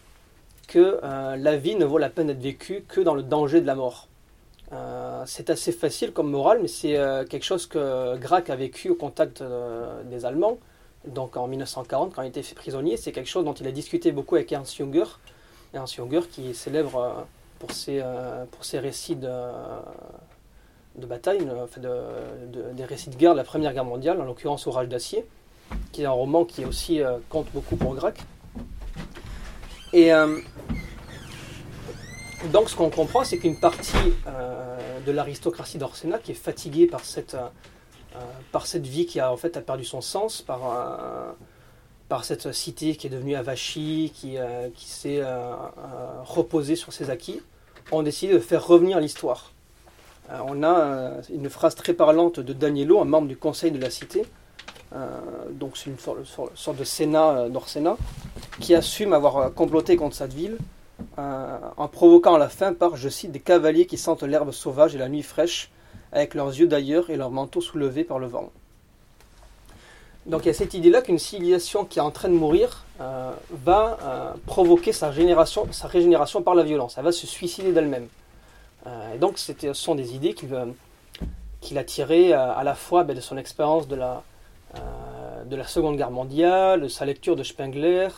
que 0.69 1.01
la 1.03 1.57
vie 1.57 1.75
ne 1.75 1.85
vaut 1.85 1.99
la 1.99 2.09
peine 2.09 2.29
d'être 2.29 2.41
vécue 2.41 2.85
que 2.89 3.01
dans 3.01 3.15
le 3.15 3.23
danger 3.23 3.61
de 3.61 3.67
la 3.67 3.75
mort. 3.75 4.09
c'est 5.27 5.51
assez 5.51 5.73
facile 5.73 6.13
comme 6.13 6.31
morale, 6.31 6.61
mais 6.63 6.69
c'est 6.69 6.95
quelque 7.29 7.45
chose 7.45 7.67
que 7.67 8.17
Grac 8.17 8.49
a 8.49 8.57
vécu 8.57 8.89
au 8.91 8.95
contact 8.95 9.43
des 10.11 10.25
Allemands, 10.25 10.59
donc 11.07 11.37
en 11.37 11.47
1940 11.47 12.15
quand 12.15 12.23
il 12.23 12.29
était 12.29 12.43
fait 12.43 12.55
prisonnier. 12.55 12.97
C'est 12.97 13.13
quelque 13.13 13.29
chose 13.29 13.45
dont 13.45 13.55
il 13.55 13.67
a 13.67 13.73
discuté 13.73 14.13
beaucoup 14.13 14.37
avec 14.37 14.51
Ernst 14.53 14.77
Junger, 14.77 15.05
Ernst 15.75 15.97
Junger 15.97 16.21
qui 16.31 16.51
est 16.51 16.55
célèbre 16.55 17.27
pour 17.59 17.71
ses, 17.73 18.03
pour 18.51 18.65
ses 18.65 18.79
récits 18.79 19.17
de, 19.17 19.31
de 20.97 21.07
bataille, 21.07 21.47
des 22.75 22.85
récits 22.85 23.11
de 23.11 23.17
guerre 23.17 23.33
de 23.33 23.39
la 23.39 23.45
Première 23.45 23.73
Guerre 23.73 23.85
mondiale, 23.85 24.21
en 24.21 24.25
l'occurrence 24.25 24.67
Orage 24.67 24.89
d'acier, 24.89 25.25
qui 25.93 26.03
est 26.03 26.07
un 26.07 26.11
roman 26.11 26.45
qui 26.45 26.65
aussi 26.65 27.03
euh, 27.03 27.19
compte 27.29 27.47
beaucoup 27.53 27.77
pour 27.77 27.95
Grac. 27.95 28.19
Et 29.93 30.13
euh, 30.13 30.39
donc 32.53 32.69
ce 32.69 32.77
qu'on 32.77 32.91
comprend, 32.91 33.25
c'est 33.25 33.39
qu'une 33.39 33.59
partie 33.59 33.97
euh, 34.27 35.01
de 35.07 35.13
l'aristocratie 35.13 35.79
d'Orsena, 35.79 36.19
qui 36.19 36.33
est 36.33 36.35
fatiguée 36.35 36.87
par 36.87 37.05
cette, 37.05 37.37
par 38.53 38.67
cette 38.67 38.87
vie 38.87 39.07
qui 39.07 39.21
a 39.21 39.33
en 39.33 39.37
fait 39.37 39.57
a 39.57 39.61
perdu 39.61 39.85
son 39.85 40.01
sens, 40.01 40.43
par, 40.43 40.61
par 42.13 42.27
cette 42.27 42.53
cité 42.53 42.95
qui 42.95 43.07
est 43.07 43.11
devenue 43.11 43.37
avachie, 43.37 44.13
qui, 44.15 44.37
qui 44.75 44.87
s'est 44.87 45.23
reposée 46.25 46.77
sur 46.77 46.93
ses 46.93 47.09
acquis, 47.09 47.41
ont 47.91 48.03
décidé 48.03 48.35
de 48.35 48.39
faire 48.39 48.67
revenir 48.67 49.01
l'histoire. 49.01 49.53
Euh, 50.31 50.39
on 50.47 50.63
a 50.63 50.81
euh, 50.81 51.23
une 51.33 51.49
phrase 51.51 51.75
très 51.75 51.95
parlante 51.95 52.41
de 52.41 52.53
Danielo, 52.53 53.01
un 53.01 53.05
membre 53.05 53.29
du 53.29 53.37
conseil 53.37 53.71
de 53.71 53.81
la 53.81 53.91
cité, 53.91 54.25
euh, 54.95 55.09
donc 55.51 55.77
c'est 55.77 55.91
une 55.91 55.99
sorte, 55.99 56.79
de 56.79 56.85
Sénat 56.85 57.49
d'Orsena, 57.49 57.97
qui 58.61 58.75
assume 58.75 59.13
avoir 59.13 59.53
comploté 59.55 59.97
contre 59.97 60.17
cette 60.17 60.35
ville 60.35 60.59
en 61.17 61.89
provoquant 61.89 62.37
la 62.37 62.49
fin 62.49 62.75
par, 62.75 62.97
je 62.97 63.09
cite, 63.09 63.33
des 63.33 63.41
cavaliers 63.41 63.87
qui 63.87 63.99
sentent 63.99 64.23
l'herbe 64.23 64.53
sauvage 64.53 64.95
et 64.95 64.99
la 64.99 65.09
nuit 65.09 65.23
fraîche, 65.23 65.71
avec 66.13 66.35
leurs 66.35 66.49
yeux 66.49 66.69
d'ailleurs 66.69 67.11
et 67.11 67.17
leurs 67.17 67.33
manteaux 67.33 67.61
soulevés 67.61 68.05
par 68.05 68.21
le 68.21 68.29
vent. 68.29 68.53
Donc 70.27 70.45
il 70.45 70.49
y 70.49 70.51
a 70.51 70.55
cette 70.55 70.75
idée-là 70.75 71.03
qu'une 71.03 71.19
civilisation 71.19 71.85
qui 71.85 71.99
est 71.99 72.03
en 72.03 72.13
train 72.13 72.29
de 72.29 72.35
mourir 72.35 72.85
va 73.65 74.37
provoquer 74.47 74.93
sa, 74.93 75.13
sa 75.13 75.89
régénération 75.89 76.43
par 76.43 76.55
la 76.55 76.63
violence, 76.63 76.95
elle 76.97 77.05
va 77.05 77.13
se 77.13 77.27
suicider 77.27 77.73
d'elle-même. 77.73 78.07
Euh, 78.87 79.15
et 79.15 79.19
donc, 79.19 79.39
ce 79.39 79.73
sont 79.73 79.95
des 79.95 80.15
idées 80.15 80.35
qu'il 80.35 81.79
a 81.79 81.85
tirées 81.85 82.33
euh, 82.33 82.53
à 82.55 82.65
la 82.65 82.75
fois 82.75 83.05
ben, 83.05 83.15
de 83.15 83.21
son 83.21 83.37
expérience 83.37 83.89
de 83.89 83.97
la, 83.97 84.23
euh, 84.77 85.45
de 85.45 85.57
la 85.57 85.67
Seconde 85.67 85.97
Guerre 85.97 86.11
mondiale, 86.11 86.83
de 86.83 86.89
sa 86.89 87.05
lecture 87.05 87.37
de 87.37 87.43
Spengler, 87.43 88.09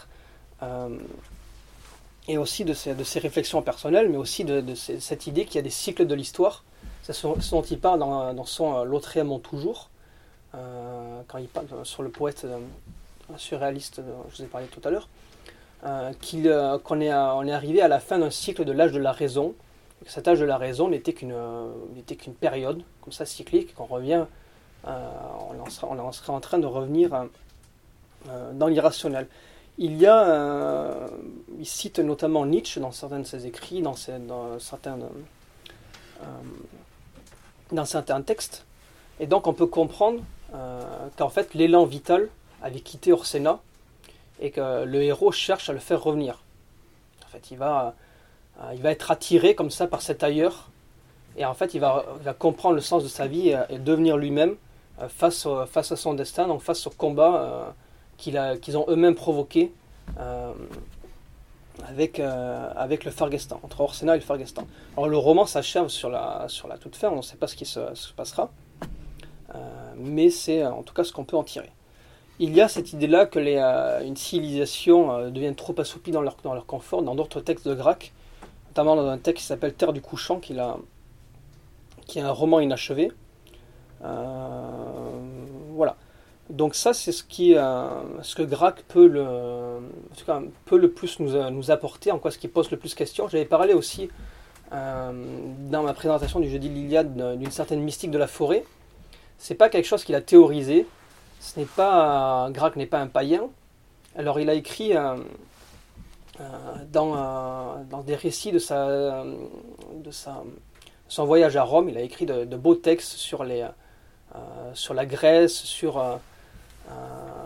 et 2.27 2.39
aussi 2.39 2.65
de 2.65 2.73
ses, 2.73 2.95
de 2.95 3.05
ses, 3.05 3.19
réflexions 3.19 3.61
personnelles, 3.61 4.09
mais 4.09 4.17
aussi 4.17 4.45
de, 4.45 4.65
cette 4.75 5.27
idée 5.27 5.45
qu'il 5.45 5.57
y 5.57 5.59
a 5.59 5.63
des 5.63 5.69
cycles 5.69 6.07
de 6.07 6.15
l'histoire. 6.15 6.65
C'est 7.03 7.13
ce 7.13 7.51
dont 7.51 7.61
il 7.61 7.79
parle 7.79 7.99
dans, 7.99 8.33
dans 8.33 8.47
son 8.47 8.83
L'autre 8.85 9.21
mon 9.21 9.39
toujours, 9.39 9.91
quand 11.29 11.39
il 11.39 11.49
parle 11.49 11.67
sur 11.85 12.03
le 12.03 12.11
poète 12.11 12.47
surréaliste, 13.37 14.03
je 14.31 14.37
vous 14.37 14.43
ai 14.43 14.47
parlé 14.47 14.67
tout 14.67 14.81
à 14.87 14.91
l'heure, 14.91 15.09
qu'on 15.83 17.01
est, 17.01 17.13
on 17.13 17.47
est 17.47 17.53
arrivé 17.53 17.81
à 17.83 17.89
la 17.89 18.01
fin 18.01 18.19
d'un 18.19 18.31
cycle 18.31 18.65
de 18.65 18.73
l'âge 18.73 18.93
de 18.93 18.99
la 18.99 19.13
raison, 19.13 19.55
cet 20.07 20.29
âge 20.29 20.41
de 20.41 20.45
la 20.45 20.59
raison 20.59 20.89
n'était 20.89 21.13
qu'une 21.13 21.35
qu'une 22.19 22.35
période 22.35 22.83
comme 23.01 23.13
ça 23.13 23.25
cyclique 23.25 23.75
qu'on 23.75 23.85
revient 23.85 24.27
euh, 24.87 25.09
on, 25.51 25.61
en 25.61 25.71
serait, 25.71 25.87
on, 25.91 26.13
serait, 26.13 26.33
en 26.33 26.41
train 26.41 26.59
de 26.59 26.67
revenir 26.67 27.15
euh, 27.15 27.25
euh, 28.29 28.53
dans 28.53 28.67
l'irrationnel. 28.67 29.27
Il 29.79 29.97
y 29.97 30.07
a 30.07 31.09
il 31.59 31.67
cite 31.67 31.99
notamment 31.99 32.47
Nietzsche 32.47 32.81
dans 32.81 32.93
certains 32.93 33.19
de 33.19 33.25
ses 33.25 33.47
écrits 33.47 33.83
dans 33.83 33.95
certains 33.95 34.99
dans 37.73 37.85
certains 37.85 38.23
textes 38.23 38.65
et 39.19 39.27
donc 39.27 39.49
on 39.49 39.53
peut 39.53 39.67
comprendre 39.67 40.23
qu'en 41.17 41.29
fait 41.29 41.55
l'élan 41.55 41.85
vital 41.85 42.29
avait 42.63 42.81
quitté 42.81 43.13
Orsena 43.13 43.61
et 44.41 44.51
que 44.51 44.85
le 44.85 45.03
héros 45.03 45.33
cherche 45.33 45.69
à 45.69 45.73
le 45.73 45.79
faire 45.79 46.03
revenir 46.03 46.43
en 47.25 47.29
fait 47.29 47.51
il 47.51 47.59
va 47.59 47.95
euh, 48.61 48.73
il 48.75 48.83
va 48.83 48.91
être 48.91 49.11
attiré 49.11 49.55
comme 49.55 49.71
ça 49.71 49.87
par 49.87 50.03
cet 50.03 50.23
ailleurs. 50.23 50.71
Et 51.37 51.45
en 51.45 51.55
fait, 51.55 51.75
il 51.75 51.81
va, 51.81 52.05
comprendre 52.39 52.77
le 52.77 52.81
sens 52.81 53.03
de 53.03 53.09
sa 53.09 53.27
vie 53.27 53.49
et, 53.69 53.79
devenir 53.79 54.17
lui-même 54.17 54.55
euh, 55.01 55.09
face, 55.09 55.49
face 55.67 55.91
à 55.91 55.97
son 55.97 56.15
destin, 56.15 56.47
donc 56.47 56.63
face 56.63 56.87
au 56.87 56.91
combat 56.91 57.75
euh, 58.31 58.57
qu'ils 58.57 58.79
ont 58.79 58.87
eux-mêmes 58.89 59.17
provoqué 59.17 59.73
avec, 61.89 62.21
avec 62.21 63.05
le 63.05 63.11
Fargestan, 63.11 63.59
entre 63.65 63.81
Orsena 63.81 64.15
et 64.15 64.19
le 64.21 64.25
Fargestan. 64.25 64.65
Alors 64.97 65.09
le 65.09 65.19
roman 65.19 65.45
s'achève 65.45 65.89
sur 65.89 66.09
la, 66.09 66.45
sur 66.47 66.69
la 66.69 66.79
toute 66.79 66.95
fin, 66.95 67.09
on 67.09 67.17
ne 67.17 67.23
sait 67.23 67.37
pas 67.37 67.49
ce 67.49 67.57
qui 67.57 67.67
se, 67.67 67.81
passera, 68.17 68.51
mais 69.97 70.31
c'est 70.31 70.65
en 70.67 70.83
tout 70.83 70.95
cas 70.95 71.05
ce 71.05 71.13
qu'on 71.13 71.25
peut 71.25 71.37
en 71.37 71.45
tirer. 71.45 71.71
Il 72.41 72.55
y 72.55 72.61
a 72.61 72.69
cette 72.69 72.93
idée-là 72.93 73.27
que 73.27 73.39
les, 73.39 73.59
une 74.05 74.17
civilisation 74.17 75.31
devient 75.31 75.55
trop 75.57 75.75
assouplie 75.79 76.13
dans 76.13 76.23
leur, 76.23 76.67
confort. 76.67 77.03
Dans 77.03 77.15
d'autres 77.15 77.41
textes 77.41 77.69
de 77.69 77.75
Grac, 77.75 78.13
notamment 78.69 78.97
dans 78.97 79.07
un 79.07 79.19
texte 79.19 79.43
qui 79.43 79.47
s'appelle 79.47 79.75
Terre 79.75 79.93
du 79.93 80.01
couchant, 80.01 80.41
qui, 80.41 80.55
est 80.55 82.21
un 82.21 82.33
roman 82.33 82.59
inachevé. 82.59 83.13
Euh, 84.05 85.09
voilà. 85.71 85.97
Donc 86.51 86.75
ça, 86.75 86.93
c'est 86.93 87.13
ce, 87.13 87.25
qui, 87.25 87.57
euh, 87.57 87.89
ce 88.23 88.35
que 88.35 88.43
Grac 88.43 88.83
peut 88.83 89.07
le, 89.07 89.79
peut 90.67 90.77
le 90.77 90.91
plus 90.91 91.19
nous, 91.21 91.71
apporter, 91.71 92.11
en 92.11 92.19
quoi 92.19 92.31
ce 92.31 92.39
qui 92.39 92.49
pose 92.49 92.71
le 92.71 92.77
plus 92.77 92.95
question. 92.95 93.29
J'avais 93.29 93.47
parlé 93.47 93.73
aussi 93.73 94.11
euh, 94.73 95.13
dans 95.71 95.83
ma 95.83 95.95
présentation 95.95 96.41
du 96.41 96.51
jeudi 96.51 96.69
l'Iliade 96.69 97.39
d'une 97.39 97.51
certaine 97.51 97.81
mystique 97.81 98.11
de 98.11 98.19
la 98.19 98.27
forêt. 98.27 98.65
C'est 99.45 99.55
pas 99.55 99.69
quelque 99.69 99.85
chose 99.85 100.05
qu'il 100.05 100.15
a 100.15 100.23
théorisé. 100.23 100.87
Ce 101.39 101.61
n'est 101.61 101.67
pas 101.67 102.49
Grac 102.51 102.77
n'est 102.77 102.87
pas 102.87 103.01
un 103.01 103.09
païen. 103.09 103.51
Alors 104.17 104.41
il 104.41 104.49
a 104.49 104.55
écrit 104.55 104.97
euh, 104.97 105.17
dans, 106.91 107.15
euh, 107.15 107.85
dans, 107.91 108.01
des 108.01 108.15
récits 108.15 108.53
de, 108.53 108.59
sa, 108.59 109.23
de 109.97 110.11
sa, 110.11 110.43
son 111.09 111.27
voyage 111.27 111.59
à 111.59 111.63
Rome. 111.63 111.91
Il 111.91 111.99
a 111.99 112.01
écrit 112.01 112.25
de, 112.25 112.57
beaux 112.57 112.75
textes 112.75 113.13
sur, 113.19 113.45
les, 113.45 113.61
euh, 113.61 114.39
sur 114.73 114.95
la 114.95 115.05
Grèce, 115.05 115.57
sur 115.57 116.03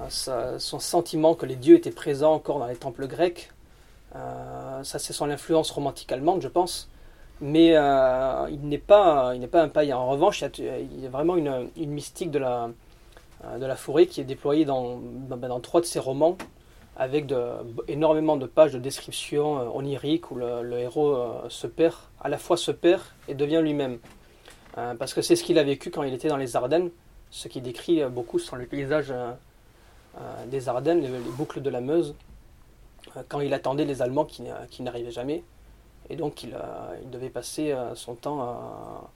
son 0.09 0.79
sentiment 0.79 1.35
que 1.35 1.47
les 1.47 1.57
dieux 1.57 1.75
étaient 1.75 1.91
présents 1.91 2.35
encore 2.35 2.61
dans 2.61 2.69
les 2.69 2.77
temples 2.77 3.09
grecs. 3.09 3.51
ça, 4.13 5.01
c'est 5.01 5.13
son 5.13 5.29
influence 5.31 5.73
romantique 5.73 6.13
allemande, 6.13 6.43
je 6.43 6.49
pense. 6.49 6.89
Mais 7.41 7.69
il 8.51 8.61
n'est 8.69 8.79
pas, 8.79 9.33
il 9.35 9.41
n'est 9.41 9.47
pas 9.47 9.63
un 9.63 9.69
païen. 9.69 9.97
En 9.97 10.09
revanche, 10.09 10.43
il 10.59 11.01
y 11.01 11.05
a, 11.05 11.09
a 11.09 11.11
vraiment 11.11 11.37
une, 11.37 11.71
mystique 11.77 12.31
de 12.31 12.39
la, 12.39 12.71
de 13.59 13.65
la 13.65 13.77
forêt 13.77 14.07
qui 14.07 14.21
est 14.21 14.25
déployée 14.25 14.65
dans, 14.65 14.99
dans 14.99 15.61
trois 15.61 15.81
de 15.81 15.87
ses 15.87 16.01
romans 16.01 16.37
avec 16.99 17.33
énormément 17.87 18.37
de 18.37 18.47
pages 18.47 18.73
de 18.73 18.79
description 18.79 19.59
euh, 19.59 19.69
oniriques 19.73 20.33
où 20.33 20.35
le, 20.35 20.79
héros 20.79 21.15
euh, 21.15 21.49
se 21.49 21.69
perd, 21.69 21.95
à 22.21 22.29
la 22.29 22.39
fois 22.39 22.57
se 22.57 22.73
perd 22.73 23.03
et 23.29 23.35
devient 23.35 23.61
lui-même. 23.63 23.99
Euh, 24.77 24.95
parce 24.97 25.15
que 25.15 25.23
c'est 25.23 25.37
ce 25.37 25.45
qu'il 25.45 25.59
a 25.59 25.63
vécu 25.63 25.91
quand 25.91 26.03
il 26.03 26.13
était 26.13 26.29
dans 26.29 26.37
les 26.37 26.57
Ardennes. 26.57 26.91
Ce 27.31 27.47
qui 27.47 27.61
décrit 27.61 28.03
beaucoup 28.07 28.39
sont 28.39 28.57
les 28.57 28.65
paysages 28.65 29.13
des 30.47 30.69
Ardennes, 30.69 31.03
les, 31.03 31.11
boucles 31.37 31.61
de 31.61 31.69
la 31.69 31.83
Meuse, 31.83 32.15
quand 33.29 33.41
il 33.41 33.53
attendait 33.53 33.85
les 33.85 34.01
Allemands 34.01 34.25
qui, 34.25 34.43
n'arrivaient 34.81 35.11
jamais. 35.11 35.45
Et 36.11 36.17
donc 36.17 36.43
il, 36.43 36.57
il 37.03 37.11
devait 37.11 37.31
passer 37.31 37.75
son 37.95 38.15
temps 38.15 38.41
à, 38.41 39.11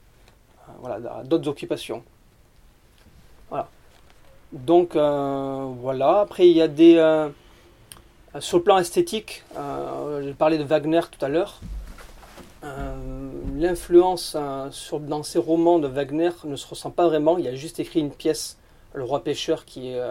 à 0.85 1.23
d'autres 1.23 1.47
occupations. 1.47 2.03
Voilà. 3.49 3.67
Donc 4.51 4.95
voilà, 4.95 6.19
après 6.19 6.47
il 6.47 6.55
y 6.55 6.61
a 6.61 6.67
des 6.67 6.97
euh, 8.35 8.41
sur 8.41 8.57
le 8.57 8.63
plan 8.63 8.79
esthétique, 8.79 9.43
euh, 9.57 10.23
j'ai 10.23 10.33
parlé 10.33 10.57
de 10.57 10.63
Wagner 10.63 11.01
tout 11.11 11.23
à 11.23 11.29
l'heure. 11.29 11.59
Euh, 12.63 13.31
l'influence 13.55 14.35
dans 14.35 15.23
ces 15.23 15.37
romans 15.37 15.77
de 15.79 15.87
Wagner 15.87 16.31
ne 16.45 16.55
se 16.55 16.67
ressent 16.67 16.89
pas 16.89 17.07
vraiment. 17.07 17.37
Il 17.37 17.47
a 17.47 17.53
juste 17.55 17.79
écrit 17.79 17.99
une 17.99 18.11
pièce, 18.11 18.57
Le 18.93 19.03
Roi 19.03 19.23
Pêcheur, 19.23 19.65
qui 19.65 19.89
est 19.89 20.01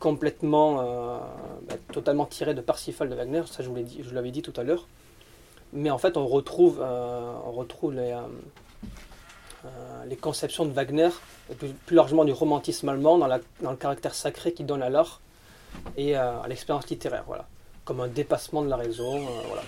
complètement, 0.00 0.76
bah, 1.68 1.74
totalement 1.92 2.26
tirée 2.26 2.54
de 2.54 2.60
Parsifal 2.60 3.08
de 3.08 3.14
Wagner. 3.14 3.42
Ça, 3.46 3.62
je 3.62 3.68
vous 3.68 3.76
l'avais 4.12 4.30
dit 4.30 4.42
tout 4.42 4.54
à 4.56 4.64
l'heure. 4.64 4.86
Mais 5.72 5.90
en 5.90 5.98
fait, 5.98 6.16
on 6.16 6.26
retrouve, 6.26 6.80
on 6.80 7.52
retrouve 7.52 7.94
les, 7.94 8.14
les 10.06 10.16
conceptions 10.16 10.66
de 10.66 10.72
Wagner, 10.72 11.08
et 11.50 11.54
plus, 11.54 11.94
largement 11.94 12.24
du 12.24 12.32
romantisme 12.32 12.88
allemand, 12.88 13.18
dans, 13.18 13.28
dans 13.60 13.70
le 13.70 13.76
caractère 13.76 14.14
sacré 14.14 14.52
qu'il 14.52 14.66
donne 14.66 14.82
à 14.82 14.90
l'art 14.90 15.20
et 15.96 16.14
à 16.14 16.44
l'expérience 16.48 16.88
littéraire, 16.88 17.24
voilà, 17.26 17.46
comme 17.84 18.00
un 18.00 18.08
dépassement 18.08 18.62
de 18.62 18.68
la 18.68 18.76
raison, 18.76 19.16
euh, 19.16 19.42
voilà. 19.46 19.62